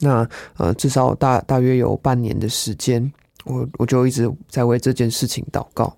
[0.00, 3.12] 那呃，至少大大约有半年的时间，
[3.44, 5.96] 我我就一直在为这件事情祷告。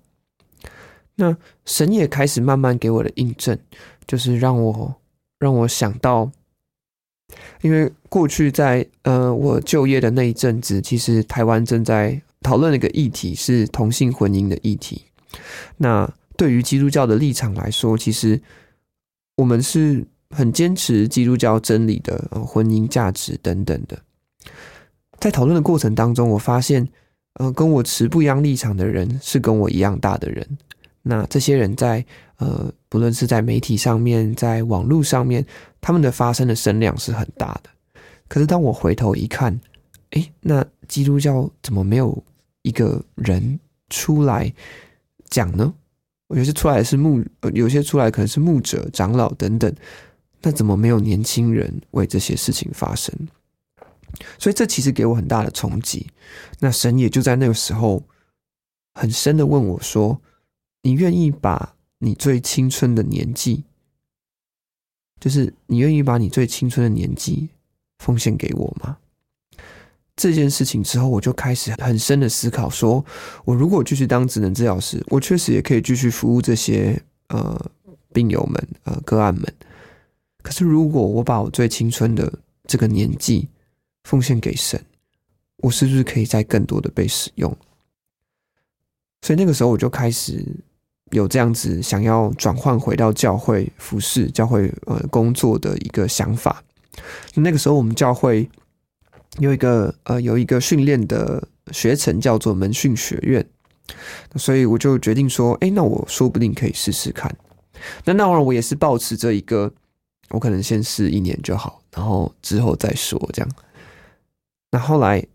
[1.15, 1.35] 那
[1.65, 3.57] 神也开始慢慢给我的印证，
[4.07, 4.95] 就是让我
[5.37, 6.31] 让我想到，
[7.61, 15.03] 因为过去在呃我就业的那一阵子，其实台湾正在讨论一个议题，是同性婚姻的议题。
[15.75, 16.09] 那
[16.39, 18.41] 对于基督教的立场来说，其实
[19.35, 22.17] 我们是很坚持基督教真理的
[22.47, 23.99] 婚姻价值等等的。
[25.19, 26.87] 在讨论的过程当中，我发现，
[27.33, 30.47] 呃，跟我持不一样立场的人是跟我一样大的人，
[31.01, 32.05] 那这些人在
[32.37, 35.45] 呃，不论是在媒体上面，在网络上面，
[35.81, 37.69] 他们的发声的声量是很大的。
[38.29, 39.59] 可是当我回头一看，
[40.11, 42.23] 诶，那基督教怎么没有
[42.61, 43.59] 一个人
[43.89, 44.53] 出来
[45.29, 45.73] 讲呢？
[46.29, 47.23] 有些出来是牧，
[47.53, 49.73] 有些出来可能是牧者、长老等等，
[50.41, 53.13] 那怎么没有年轻人为这些事情发声？
[54.37, 56.07] 所以这其实给我很大的冲击。
[56.59, 58.03] 那神也就在那个时候，
[58.93, 60.21] 很深的问我说
[60.83, 63.63] ：“你愿意把你最青春的年纪，
[65.19, 67.49] 就是你愿意把你最青春的年纪
[67.99, 68.97] 奉献给我吗？”
[70.19, 73.03] 这件事情之后，我就开始很深的思考：说
[73.45, 77.57] 我如果继续当职能治疗师，我确实也可以继续服务这些呃
[78.11, 79.45] 病友们、呃个案们。
[80.41, 82.29] 可是如果我把我最青春的
[82.67, 83.47] 这个年纪，
[84.03, 84.83] 奉献给神，
[85.59, 87.55] 我是不是可以再更多的被使用？
[89.21, 90.45] 所以那个时候我就开始
[91.11, 96.61] 有这样子想要转换回到教会服侍、教会呃工作的一个想法。
[97.35, 98.49] 那个时候我们教会
[99.37, 103.45] 有一个呃有一个训练的学程叫做门训学院，
[104.35, 107.33] 所以我就决定说，哎，那我说不定可以试试看。
[108.03, 109.71] 那那会我也是保持着一个，
[110.29, 113.49] 我可能先试一年就好，然后之后再说这样。
[114.71, 115.25] 那后来，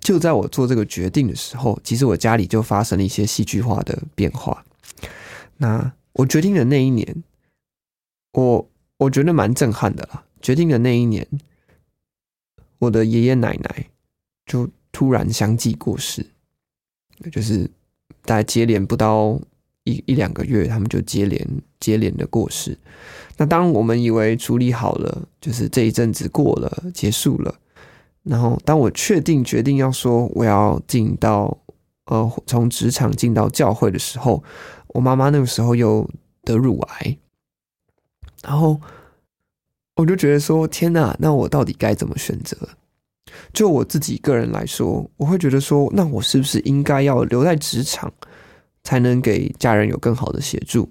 [0.00, 4.64] 就在我做这个决定的时候，其实我家里就发生了一些戏剧化的变化。
[5.56, 7.24] 那我决定的那一年，
[8.32, 10.22] 我我觉得蛮震撼的啦。
[10.40, 11.26] 决定的那一年，
[12.78, 13.86] 我的爷爷奶奶
[14.44, 16.24] 就突然相继过世，
[17.32, 17.70] 就是
[18.22, 19.40] 大概接连不到
[19.84, 21.46] 一一两个月，他们就接连
[21.80, 22.76] 接连的过世。
[23.36, 27.54] 那当我们以为处理好了，就是这一阵子过了，结束了。
[28.22, 31.56] 然后，当我确定决定要说我要进到
[32.06, 34.42] 呃从职场进到教会的时候，
[34.88, 36.08] 我妈妈那个时候又
[36.42, 37.18] 得乳癌，
[38.42, 38.80] 然后
[39.96, 42.56] 我就觉得说天哪，那我到底该怎么选择？
[43.52, 48.12] 就我自己个人来说，我会觉得说，那我是不是应该要留在职场，
[48.84, 50.88] 才能给家人有更好的协助？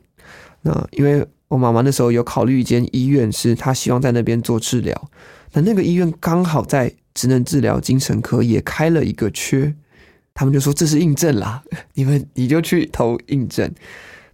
[0.62, 5.10] 那因为我妈妈那时候有考虑一间医院，是她希望在那边做治疗，
[5.54, 6.94] 那那个医院刚好在。
[7.16, 9.74] 职能治疗精神科也开了一个缺，
[10.34, 11.64] 他们就说这是印证啦，
[11.96, 13.74] 你们你就去投印证。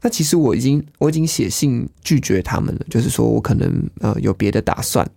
[0.02, 5.08] 那其实我已经我已经写信拒绝他们了，就是说我可能呃有别的打算。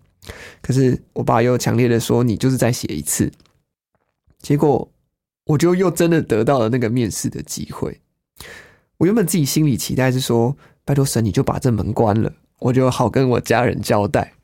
[0.61, 3.33] 可是我爸又强烈的说你就是再写一次，
[4.41, 4.91] 结果
[5.47, 8.01] 我就又真的得到了那个面试的机会。
[8.99, 14.35] 我原本自己心里期待是说，拜托神你就把这门关了，我就好跟我家人交代。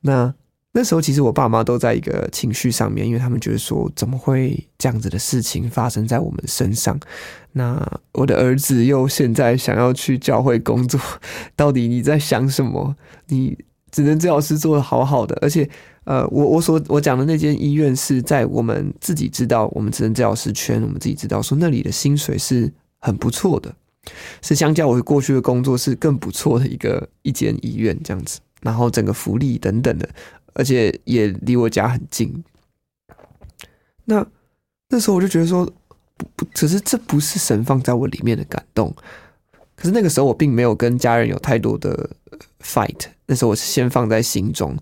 [0.00, 0.34] 那。
[0.74, 6.98] 那时候其实我爸妈都在一个情绪上面，因为他们觉得说怎么会这样子的事情发生在我们身上？
[7.52, 10.98] 那我的儿子又现在想要去教会工作，
[11.54, 12.96] 到底你在想什么？
[13.26, 13.54] 你
[13.90, 15.68] 只能治疗师做的好好的，而且
[16.04, 23.70] 呃，我我所我讲的那间医院是在我们自己知道，我们只能治疗师圈，我们自己知道说那里的薪水是很不错的，
[24.40, 30.08] 是相较我过去的工作是更不错的一个一间医院这样子，然后整个福利等等的。
[30.54, 32.44] 而且也离我家很近。
[34.04, 34.26] 那
[34.88, 35.64] 那时候我就觉得说，
[36.16, 38.94] 不不，只是这不是神放在我里面的感动。
[39.74, 42.10] 可是那个时候我并没有跟家人有太多的
[42.62, 43.06] fight。
[43.26, 44.76] 那时候我是先放在心中。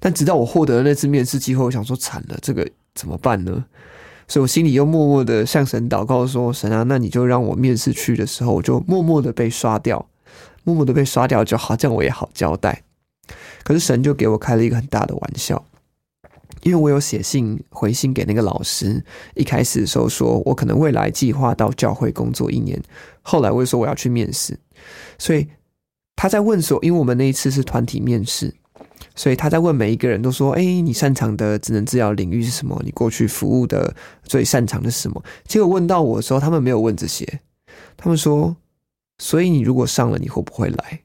[0.00, 3.64] 但直到我获得了那次面试机会，我想说惨了，这个怎么办呢？
[4.28, 10.08] 所以我心里又默默的向神祷告说：“神啊，那你就让我面试去的时候，我就默默的被刷掉，
[10.64, 12.82] 默默的被刷掉就好，这样我也好交代。”
[13.64, 15.64] 可是神就给我开了一个很大的玩笑，
[16.62, 19.02] 因为我有写信回信给那个老师，
[19.34, 22.80] 一开始的时候说我可能未来计划到教会工作一年，
[23.22, 24.58] 后来我又说我要去面试，
[25.18, 25.46] 所以
[26.16, 28.52] 他在问说，因为我们那一次是团体面试，
[29.14, 32.80] 所以他在问每一个人都说，哎，你擅长的智能治疗领域是什么？
[32.84, 35.22] 你过去服务的最擅长的是什么？
[35.46, 37.40] 结果问到我的时候，他们没有问这些，
[37.96, 38.56] 他们说，
[39.18, 41.00] 所以你如果上了，你会不会来？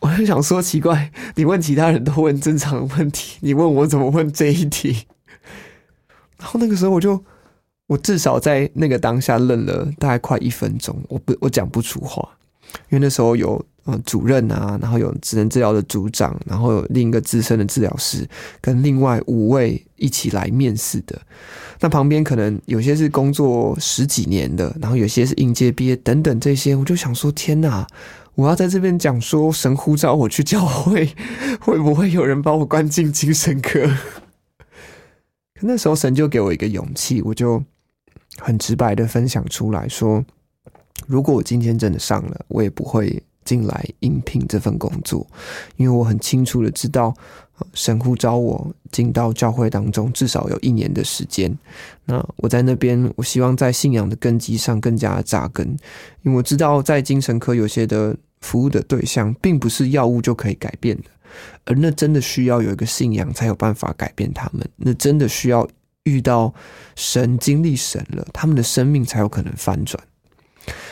[0.00, 5.06] 我就想说，奇怪，你问其他人都问正常问题，你问我怎么问这一题？
[6.38, 7.22] 然后那个时候，我就
[7.86, 12.28] 我至少在那个当下愣了大概快一分钟，我不我讲不出话，
[12.90, 18.28] 因为那时候有呃主任啊，然后有职能治疗的组长，然后有另一个资深的治疗师，
[18.60, 21.20] 跟另外五位一起来面试的。
[21.80, 27.86] 那旁边可能有些是工作十几年的，然后有些是应届毕业等等这些，我就想说，天哪！
[28.38, 31.12] 我要在这边讲说，神呼召我去教会，
[31.60, 33.80] 会不会有人把我关进精神科？
[35.54, 37.60] 可 那时候神就给我一个勇气，我就
[38.38, 40.24] 很直白的分享出来说，
[41.08, 45.26] 如果我今天真的上了，我也不会进来应聘这份工作，
[45.74, 47.12] 因为我很清楚的知道，
[47.74, 51.52] 神呼召我进到教会当中，至少有一年的时间。
[52.04, 55.66] 那我在那边，我希望在信仰的根基上更加扎根，
[56.22, 61.04] 因为我知道在精神科有些的服务的对象，并不是药物就可以改变的，
[61.64, 65.68] 而那真的需要有一个信仰才有办法改变他们，那真的需要
[66.04, 66.52] 遇到
[66.96, 70.02] 神、经历神了，他们的生命才有可能翻转。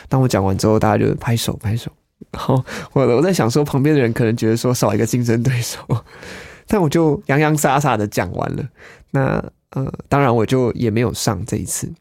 [0.08, 1.90] 当我讲完之后，大家就拍手拍手。
[2.32, 5.78] 好，我我在想说，旁边的人可能觉得说少一个竞争对手，
[6.66, 8.68] 但我就洋洋洒洒的讲完了。
[9.10, 11.92] 那呃，当然我就也没有上这一次。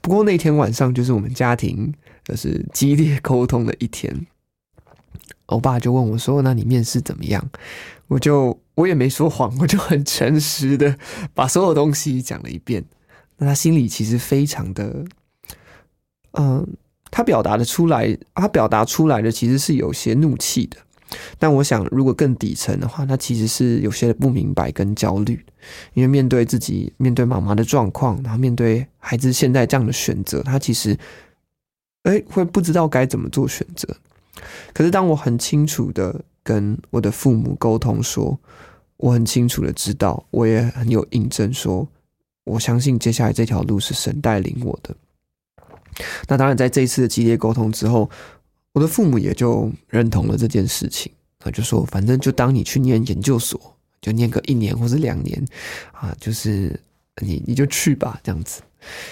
[0.00, 1.92] 不过那天晚上就是我们家庭
[2.24, 4.14] 就是激烈沟通的一天。
[5.46, 7.50] 我爸就问我说：“那你面试怎么样？”
[8.08, 10.96] 我就我也没说谎，我就很诚实的
[11.34, 12.84] 把所有东西讲了一遍。
[13.38, 15.04] 那他心里其实非常的，
[16.32, 16.66] 嗯。
[17.14, 20.78] 他表达的出来，他表达出来的其实是有些怒气的，
[21.38, 25.44] 但我想，如果更底层的话，他其实是有些不明白跟焦虑，
[25.92, 30.98] 因为面对自己、面对妈妈的状况，然后面对孩子现在这样的选择，他其实，
[32.04, 33.94] 哎，会不知道该怎么做选择。
[34.72, 38.38] 可是，当我很清楚的跟我的父母沟通，说
[38.96, 41.86] 我很清楚的知道，我也很有印证，说
[42.44, 44.94] 我相信接下来这条路是神带领我的。
[46.28, 48.08] 那当然，在这一次的激烈沟通之后，
[48.72, 51.12] 我的父母也就认同了这件事情。
[51.38, 53.60] 他就说：“反正就当你去念研究所，
[54.00, 55.44] 就念个一年或者两年，
[55.90, 56.80] 啊，就是
[57.20, 58.62] 你你就去吧，这样子。”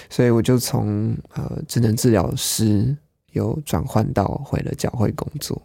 [0.09, 2.95] 所以我就从呃智能治疗师
[3.31, 5.61] 又转换到回了教会工作。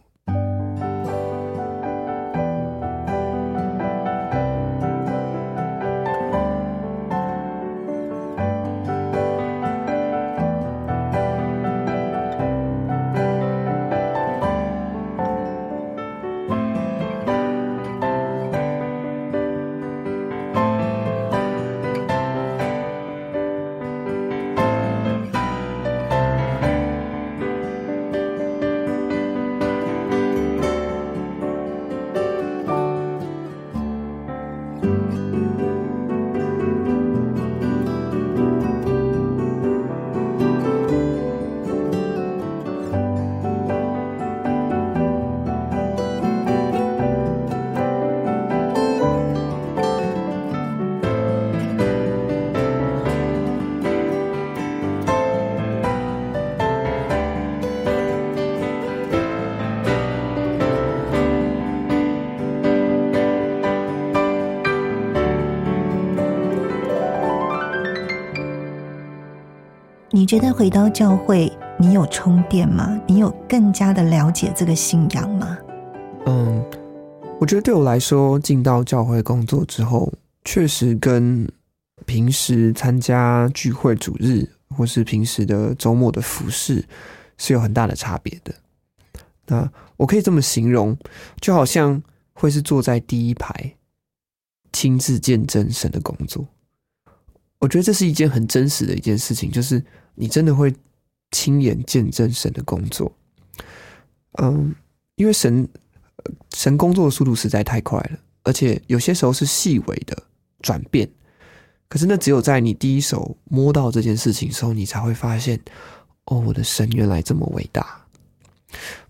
[70.27, 71.49] 你觉得回到教会，
[71.79, 73.01] 你有充电吗？
[73.07, 75.57] 你有更加的了解这个信仰吗？
[76.27, 76.64] 嗯，
[77.41, 80.12] 我觉得对我来说，进到教会工作之后，
[80.45, 81.49] 确实跟
[82.07, 84.45] 平时参加聚会主日
[84.77, 86.85] 或是平时的周末的服饰
[87.39, 88.53] 是有很大的差别的。
[89.47, 90.99] 那我可以这么形容，
[91.41, 92.03] 就好像
[92.33, 93.77] 会是坐在第一排，
[94.72, 96.45] 亲自见证神的工作。
[97.59, 99.82] 我觉得这是一件很真实的一件事情，就是。
[100.18, 100.74] 你真的会
[101.30, 103.14] 亲眼见证神的工作，
[104.38, 104.74] 嗯，
[105.16, 105.68] 因为神
[106.54, 110.16] 神工作的速度实在太快了，而且有些时候是细微的
[110.62, 111.07] 转变，
[111.86, 115.61] 可是那只有在你第一手摸到这件事情的时候，你才会发现，
[116.24, 118.02] 哦，我的神原来这么伟大。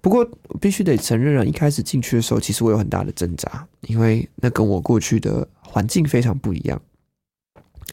[0.00, 0.28] 不过
[0.60, 6.82] 必须得承认啊，一开始进去的时候，其实我有很大的挣扎，因为那跟我过去的环境非常不一样。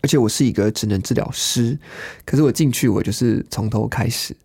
[0.01, 1.77] 而且我是一个职能治疗师，
[2.25, 4.35] 可是我进去我就是从头开始，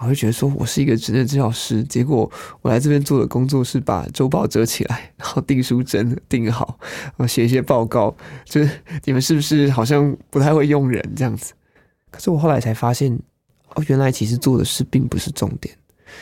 [0.00, 2.30] 我就觉得说我是一个职能治疗师，结果
[2.62, 6.78] 我来这边做的工作是把周报折起来，然后订书针订好，
[7.16, 8.70] 我写一些报告，就是
[9.04, 11.52] 你们是不是好像不太会用人这样子？
[12.10, 13.18] 可是我后来才发现，
[13.74, 15.74] 哦，原来其实做的事并不是重点。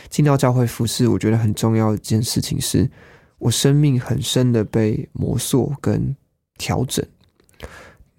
[0.09, 2.91] 进到教会服侍，我觉得很重要一件事情是，
[3.39, 6.14] 我生命很深的被磨塑跟
[6.59, 7.05] 调整。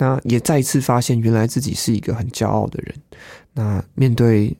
[0.01, 2.95] 那也再一次发现，原来自己是一个很骄傲的人。
[3.53, 4.57] 那面对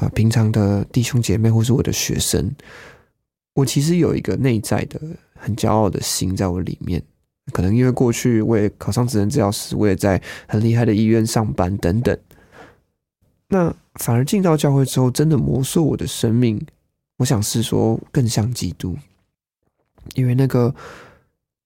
[0.00, 2.50] 呃平常的弟兄姐妹或是我的学生，
[3.54, 5.00] 我其实有一个内在的
[5.36, 7.00] 很骄傲的心在我里面。
[7.52, 12.18] 可能因为过去我也考上职能治疗师，我也在很厉害的医院上班等等。
[13.46, 16.60] 那反而进到教会之后，真的磨塑我的生命。
[17.18, 18.96] 我想是说更像基督，
[20.14, 20.74] 因为那个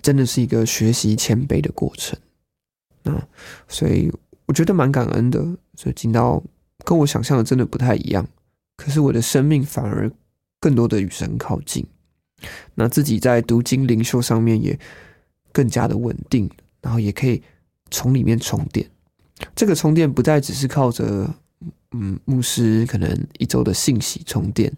[0.03, 2.18] 真的是一个学习谦卑的过程。
[3.05, 3.28] 那
[3.68, 4.11] 所以
[4.46, 5.38] 我觉得蛮感恩的，
[5.76, 6.42] 所以进到
[6.84, 8.26] 跟我想象的真的不太一样。
[8.76, 10.11] 可是我的生命反而
[10.59, 11.86] 更多的与神靠近。
[12.74, 14.78] 那自己在读经灵修上面也
[15.52, 16.50] 更加的稳定，
[16.82, 17.40] 然后也可以
[17.90, 18.84] 从里面充电。
[19.55, 21.32] 这个充电不再只是靠着
[21.92, 24.70] 嗯牧师可能一周的信息充电，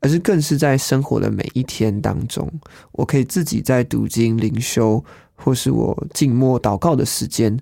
[0.00, 2.50] 而是更是在生活的每一天当中，
[2.92, 5.02] 我可以自己在读经灵修，
[5.36, 7.58] 或是我静默祷告的时间，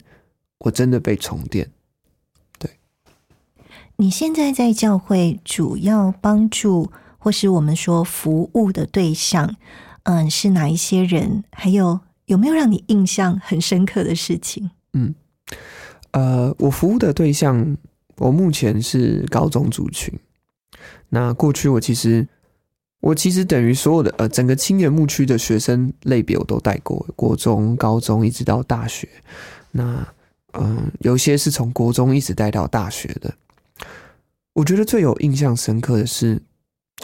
[0.58, 1.70] 我真的被充电。
[3.96, 9.54] 你现在在教会主要帮助或是我们说服务的对象，
[10.02, 11.44] 嗯，是哪一些人？
[11.52, 14.70] 还有有没有让你印象很深刻的事情？
[14.94, 15.14] 嗯，
[16.10, 17.76] 呃，我服务的对象，
[18.16, 20.12] 我目前是高中族群。
[21.08, 22.26] 那过去我其实，
[23.04, 29.06] 我其实等于所有的呃整个青年牧区的学生类别我都带过，国中、高中一直到大学。
[29.72, 30.08] 那
[30.54, 33.34] 嗯，有些是从国中一直带到大学的。
[34.54, 36.40] 我觉得最有印象深刻的是，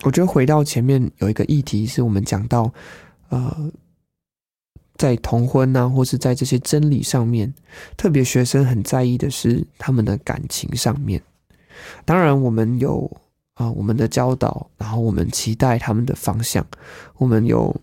[0.02, 2.72] 我觉得回到前面有一个议题，是我们讲到，
[3.28, 3.70] 呃，
[4.96, 7.52] 在同婚呐，或是在这些真理上面，
[7.98, 11.20] 特别学生很在意的是他们的感情上面。
[12.06, 13.20] 当然，我们有
[13.60, 16.66] 啊，我们的教导，然后我们期待他们的方向，
[17.18, 17.74] 我们有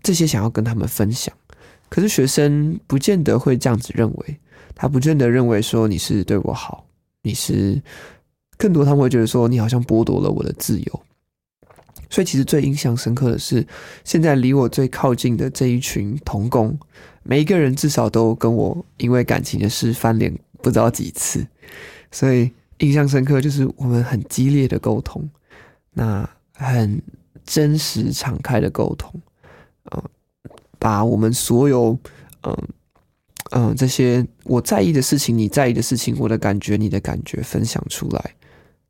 [0.00, 1.34] 这些想要跟他们分享。
[1.88, 4.38] 可是学生不见得会这样子认为，
[4.74, 6.86] 他不见得认为说你是对我好，
[7.22, 7.82] 你是。
[8.56, 11.00] 更多他们会觉得说你好像剥夺了我的自由，
[12.10, 13.66] 所以其实最印象深刻的是，
[14.04, 16.78] 现在离我最靠近的这一群童工，
[17.22, 21.46] 每一个人至少都跟我因为感情的事翻脸不知道几次，
[22.12, 25.26] 所以印象深刻就是我们很激烈的沟通，
[25.92, 27.00] 那很
[27.44, 29.18] 真实敞开的沟通，
[29.92, 30.02] 嗯，
[30.78, 31.98] 把我们所有
[32.42, 32.68] 嗯
[33.52, 38.34] 嗯这些我在意的事情，你在意的事情，我的感觉，你的感觉分享出来。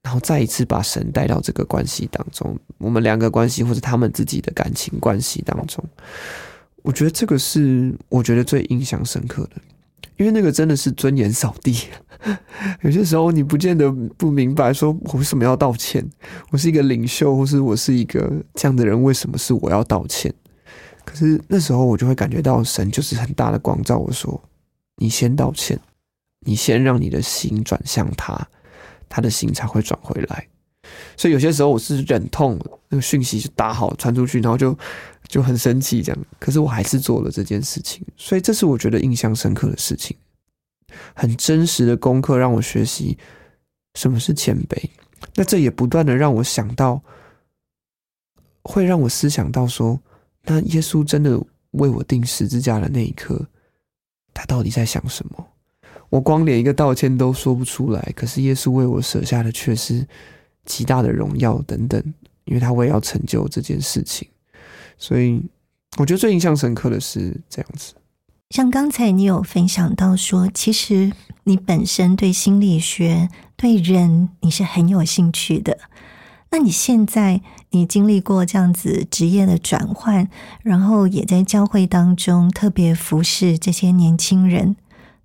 [0.03, 5.85] 然后再一次把神带到这个关系当中，我们两个关系或者他们自己的感情关系当中，
[6.83, 9.57] 我觉得这个是我觉得最印象深刻的，
[10.21, 11.75] 因为那个真的是尊严扫地。
[12.85, 16.07] 有些时候你不见得不明白，说我为什么要道歉？
[16.51, 20.31] 我是一个领袖，或是我是一个这样的人，为什么是我要道歉？
[21.07, 24.39] 可是那时候我就会感觉到神就是很大的光照我说
[25.01, 25.81] ：“你先道歉，
[26.41, 28.47] 你先让你的心转向他。”
[29.09, 30.47] 他的心才会转回来，
[31.17, 34.77] 所以有些时候我是忍痛那个讯息就打好传出去，然后就
[35.29, 36.25] 就很生气这样。
[36.39, 40.17] 可是我还是做了这件事情，所以这是我觉得印象深刻的事情，
[41.15, 43.17] 很真实的功课让我学习
[43.95, 44.77] 什么是谦卑。
[45.35, 47.03] 那这也不断的让我想到，
[48.63, 50.01] 会让我思想到说，
[50.45, 51.39] 那耶稣真的
[51.73, 53.47] 为我钉十字架的那一刻，
[54.33, 55.47] 他到底在想什么？
[56.09, 60.05] 我光连一个道歉都说不出来，可是耶稣为我舍下的却是
[60.71, 62.01] 极大的荣耀等等，
[62.45, 64.29] 因为他为要成就这件事情，
[64.97, 65.43] 所以
[65.99, 67.95] 我觉得最印象深刻的是这样子。
[68.51, 71.13] 像刚才你有分享到说，其实
[71.45, 75.77] 你本身对心理学、对人你是很有兴趣的。
[76.53, 77.41] 那你现在
[77.71, 80.29] 你经历过这样子职业的转换，
[80.63, 84.77] 然后也在教会当中特别服侍这些年轻人。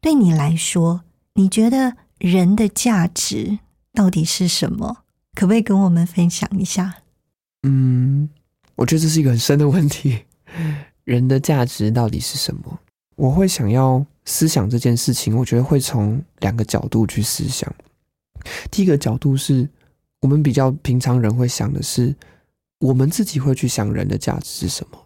[0.01, 1.01] 对你来说，
[1.33, 3.57] 你觉得人的价值
[3.91, 4.97] 到底是什么？
[5.35, 7.03] 可不可以跟我们分享一下？
[7.63, 8.27] 嗯，
[8.75, 10.19] 我觉得这是一个很深的问题。
[11.03, 12.79] 人的价值到底是什么？
[13.15, 17.71] 我会想要思想这件事情，我觉得会从两个角度去思想。
[18.71, 19.69] 第一个角度是
[20.21, 22.15] 我们比较平常人会想的是，
[22.79, 24.97] 我们自己会去想人的价值是什么。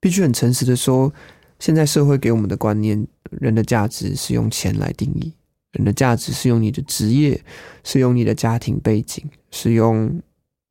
[0.00, 1.12] 必须很诚实的说。
[1.58, 5.32] 现在社会给我们的观念，人的价值是用钱来定义，
[5.72, 7.42] 人的价值是用你的职业，
[7.82, 9.24] 是用你的家庭背景，
[9.56, 10.20] 是用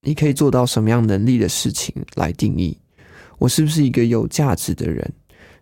[0.02, 2.78] 你可以做到什么样能力的事情来定义。
[3.40, 5.12] 我是不是一个有价值的人？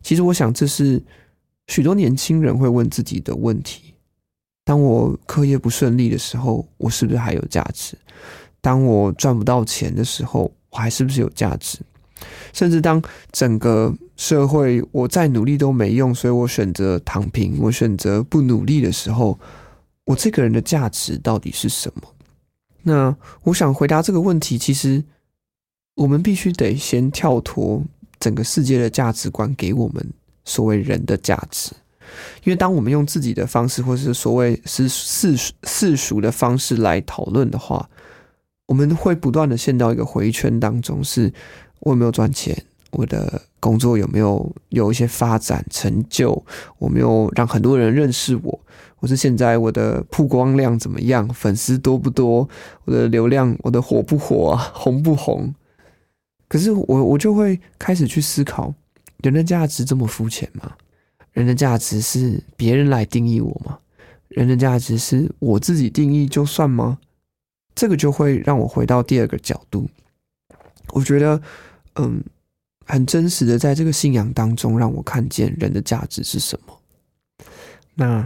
[0.01, 1.01] 其实，我想这是
[1.67, 3.93] 许多年轻人会问自己的问题。
[4.65, 7.97] 当我课业不顺利的时候，我是不是还有价值？
[8.59, 11.79] 当我赚不到钱的时候，我还是不是有价值？
[12.53, 13.01] 甚至当
[13.31, 19.37] 整个社会我再努力都没用，所以我选择躺平，我选择不努力的时候，
[20.05, 22.01] 我这个人的价值到底是什么？
[22.83, 25.03] 那我想回答这个问题，其实
[25.95, 27.81] 我们必须得先跳脱
[28.19, 30.05] 整个世界的价值观给我们
[30.45, 31.71] 所谓人的价值，
[32.43, 37.89] 因为当我们用自己的方式，或是所谓是世世俗的方式来讨论的话，
[38.65, 41.33] 我们会不断的陷到一个回圈当中，是。
[41.85, 42.55] 我有没有赚钱？
[42.91, 46.41] 我的工作有没有有一些发展成就？
[46.77, 48.57] 我没有让很多人认识我？
[49.03, 52.47] 或是现在我的曝光量怎么样，粉丝多不多，
[52.85, 55.53] 我的流量，我的火不火啊， 红不红？
[56.47, 58.73] 可是我我就会开始去思考，
[59.17, 60.71] 人的价值这么肤浅吗？
[61.33, 63.77] 人的价值是别人来定义我吗？
[64.29, 66.97] 人的价值是我自己定义就算吗？
[67.75, 69.85] 这个就会让我回到第二个角度，
[70.93, 71.41] 我觉得，
[71.95, 72.23] 嗯，
[72.85, 76.79] 很真实的在这个信仰当中，让我看见人的价值是什么。
[77.95, 78.25] 那。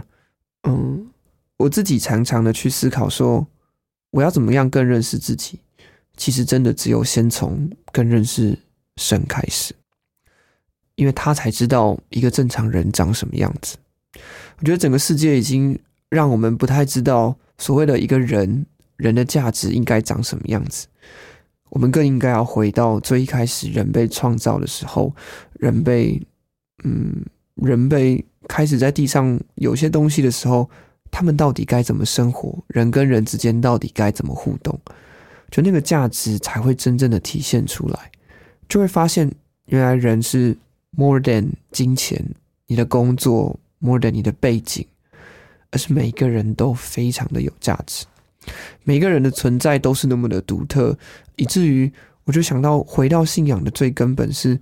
[0.64, 1.08] 嗯，
[1.56, 3.46] 我自己常常的去思考说，
[4.10, 5.60] 我要怎么样更认识自己？
[6.16, 8.58] 其实真的只有先从更认识
[8.96, 9.74] 神开始，
[10.96, 13.76] 因为他才知道一个正常人长什么样子。
[14.58, 15.78] 我觉得整个世界已经
[16.08, 20.88] 让我们不太知道所谓的一个人人的价值应该长什么样子。
[21.70, 25.14] 我们更应该要回到最一开始人被创造的时候，
[25.54, 26.20] 人被
[26.84, 27.24] 嗯。
[27.60, 30.68] 人被开始在地上有些东西的时候，
[31.10, 32.58] 他们到底该怎么生活？
[32.68, 34.76] 人跟人之间到底该怎么互动？
[35.50, 38.10] 就那个价值才会真正的体现出来，
[38.68, 39.30] 就会发现
[39.66, 40.56] 原来人是
[40.96, 42.24] more than 金钱，
[42.66, 44.84] 你的工作 more than 你的背景，
[45.70, 48.06] 而是每个人都非常的有价值，
[48.84, 50.96] 每个人的存在都是那么的独特，
[51.36, 51.92] 以至于
[52.24, 54.58] 我就想到回到信仰的最根本是。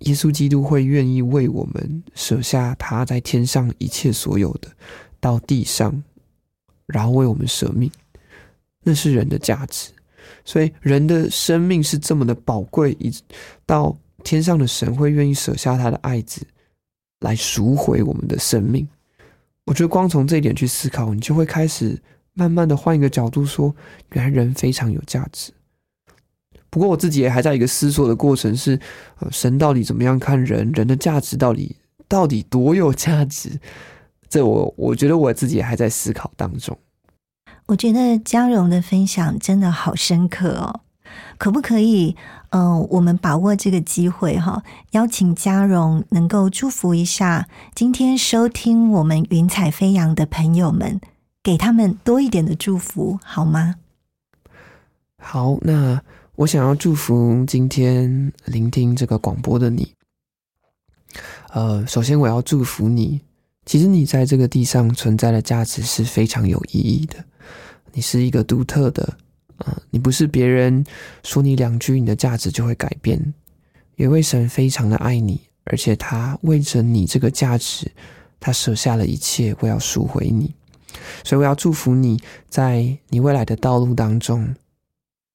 [0.00, 4.70] 耶稣基督会愿意为我们舍下他在天上一切所有的，
[5.18, 6.02] 到地上，
[6.86, 7.90] 然后为我们舍命，
[8.82, 9.90] 那是人的价值。
[10.44, 13.12] 所以人的生命是这么的宝贵，以
[13.66, 16.46] 到天上的神会愿意舍下他的爱子
[17.20, 18.86] 来赎回我们的生命。
[19.64, 22.00] 我觉得光从这一点去思考，你就会开始
[22.34, 23.74] 慢慢的换一个角度说，
[24.12, 25.52] 原来人非常有价值。
[26.70, 28.78] 不过我自己也还在一个思索的过程，是，
[29.20, 30.70] 呃，神到底怎么样看人？
[30.72, 33.58] 人的价值到底到底多有价值？
[34.28, 36.76] 这我我觉得我自己还在思考当中。
[37.66, 40.80] 我觉得嘉荣的分享真的好深刻哦，
[41.38, 42.14] 可不可以？
[42.50, 44.62] 嗯，我们把握这个机会哈，
[44.92, 51.00] 邀请嘉荣能够祝福一下今天收听我们云彩飞扬的朋友们，
[51.42, 53.76] 给他们多一点的祝福好吗？
[55.18, 56.02] 好，那。
[56.38, 59.92] 我想要祝福今天聆听这个广播的你。
[61.50, 63.20] 呃，首先我要祝福你，
[63.66, 67.16] 其实你在这个地上存在的价值是非常有意义的。
[67.92, 69.02] 你是一个独特的，
[69.56, 70.84] 啊，你不是别人
[71.24, 73.34] 说你两句，你的价值就会改变。
[73.96, 77.90] 有位神非常的爱你，而且他为着你这个价值，
[78.38, 80.54] 他舍下了一切，我要赎回你。
[81.24, 82.16] 所以我要祝福你
[82.48, 84.54] 在你未来的道路当中。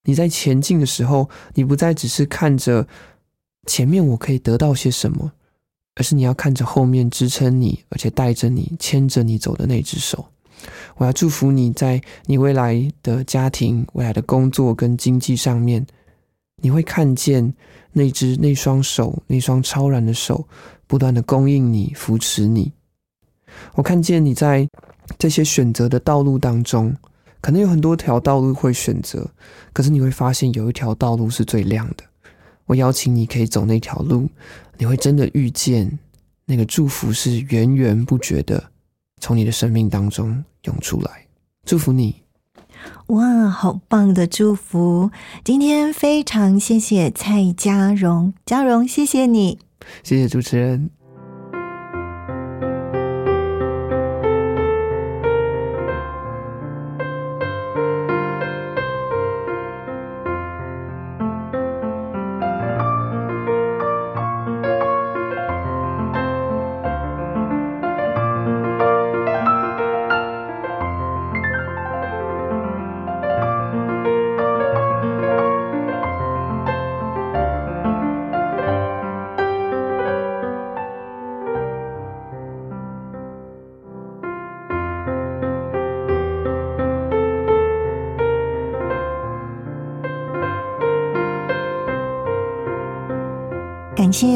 [0.06, 2.86] 你在前进的时候，你不再只是看着
[3.68, 5.32] 前面我可以得到些什么，
[5.95, 10.26] 而是你要看着后面支撑你，而且带着你、牵着你走的那只手。
[10.95, 15.86] 我要祝福你在你未来的家庭、未来的工作跟经济上面，
[16.62, 17.54] 你会看见
[17.91, 20.45] 那只那双手、那双超然的手，
[20.86, 22.72] 不断的供应你、扶持你。
[23.76, 24.68] 我看见你在
[25.18, 26.93] 这些选择的道路当中。
[27.44, 29.30] 可能有很多条道路会选择，
[29.74, 32.06] 可是你会发现有一条道路是最亮的。
[32.68, 34.30] 我邀请你可以走那条路，
[34.78, 36.00] 你会真的遇见
[36.46, 38.64] 那个祝福是源源不绝的
[39.20, 41.28] 从你的生命当中涌出来。
[41.66, 42.16] 祝福你！
[43.08, 45.12] 哇，好棒的祝福！
[45.44, 49.60] 今天非常谢谢蔡佳荣，佳荣，谢谢你，
[50.02, 50.89] 谢谢主持人。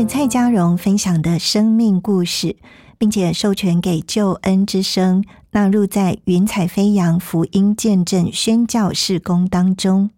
[0.07, 2.55] 蔡家荣分享的生命故事，
[2.97, 10.09] 并且授权给救恩之声纳入在云彩飞扬福音见证宣教事工当中。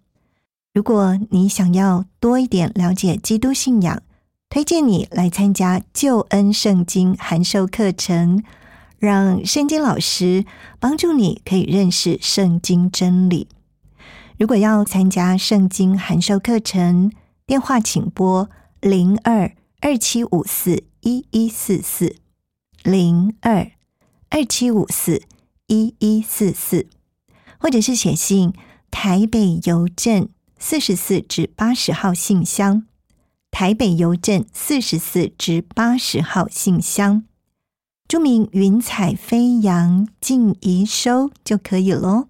[0.74, 4.02] 如果你想要多一点了解基督信仰，
[4.48, 8.44] 推荐你来参加救恩圣经函授课程，
[9.00, 10.46] 让圣经老师
[10.80, 13.48] 帮助你可以认识圣经真理。
[14.38, 17.12] 如果要参加圣经函授课程，
[17.48, 18.50] 电话请拨。
[18.82, 22.17] 零二二七五四一一四四，
[22.84, 23.71] 零二
[24.30, 25.21] 二七五四
[25.67, 26.88] 一一四四，
[27.57, 28.53] 或者是写信
[28.91, 30.27] 台北邮政
[30.57, 32.84] 四十四至八十号信箱，
[33.51, 37.23] 台北邮政四十四至八十号信箱，
[38.05, 42.27] 注明“云彩飞扬”静怡收就可以喽。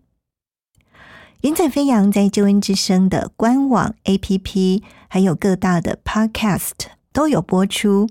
[1.42, 8.08] 云彩飞扬在救恩之声的官网 APP，还有各大的 Podcast 都有播出，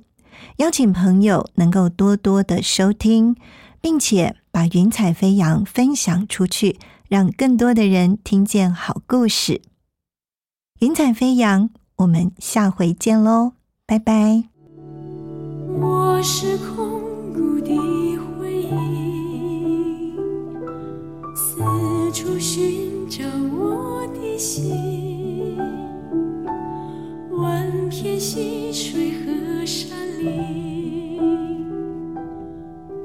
[0.56, 3.36] 邀请朋友能够多多的收听，
[3.80, 6.78] 并且把云彩飞扬分享出去，
[7.08, 9.62] 让更多的人听见好故事。
[10.80, 13.52] 云彩飞扬，我们下回见喽，
[13.86, 14.44] 拜拜。
[15.80, 17.00] 我是空
[17.32, 17.76] 谷的
[18.38, 20.12] 回忆，
[21.34, 21.60] 四
[22.12, 23.24] 处寻找
[23.56, 24.87] 我的心，
[27.88, 31.18] 片溪水和山林，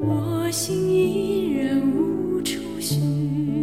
[0.01, 3.62] 我心依然无处寻。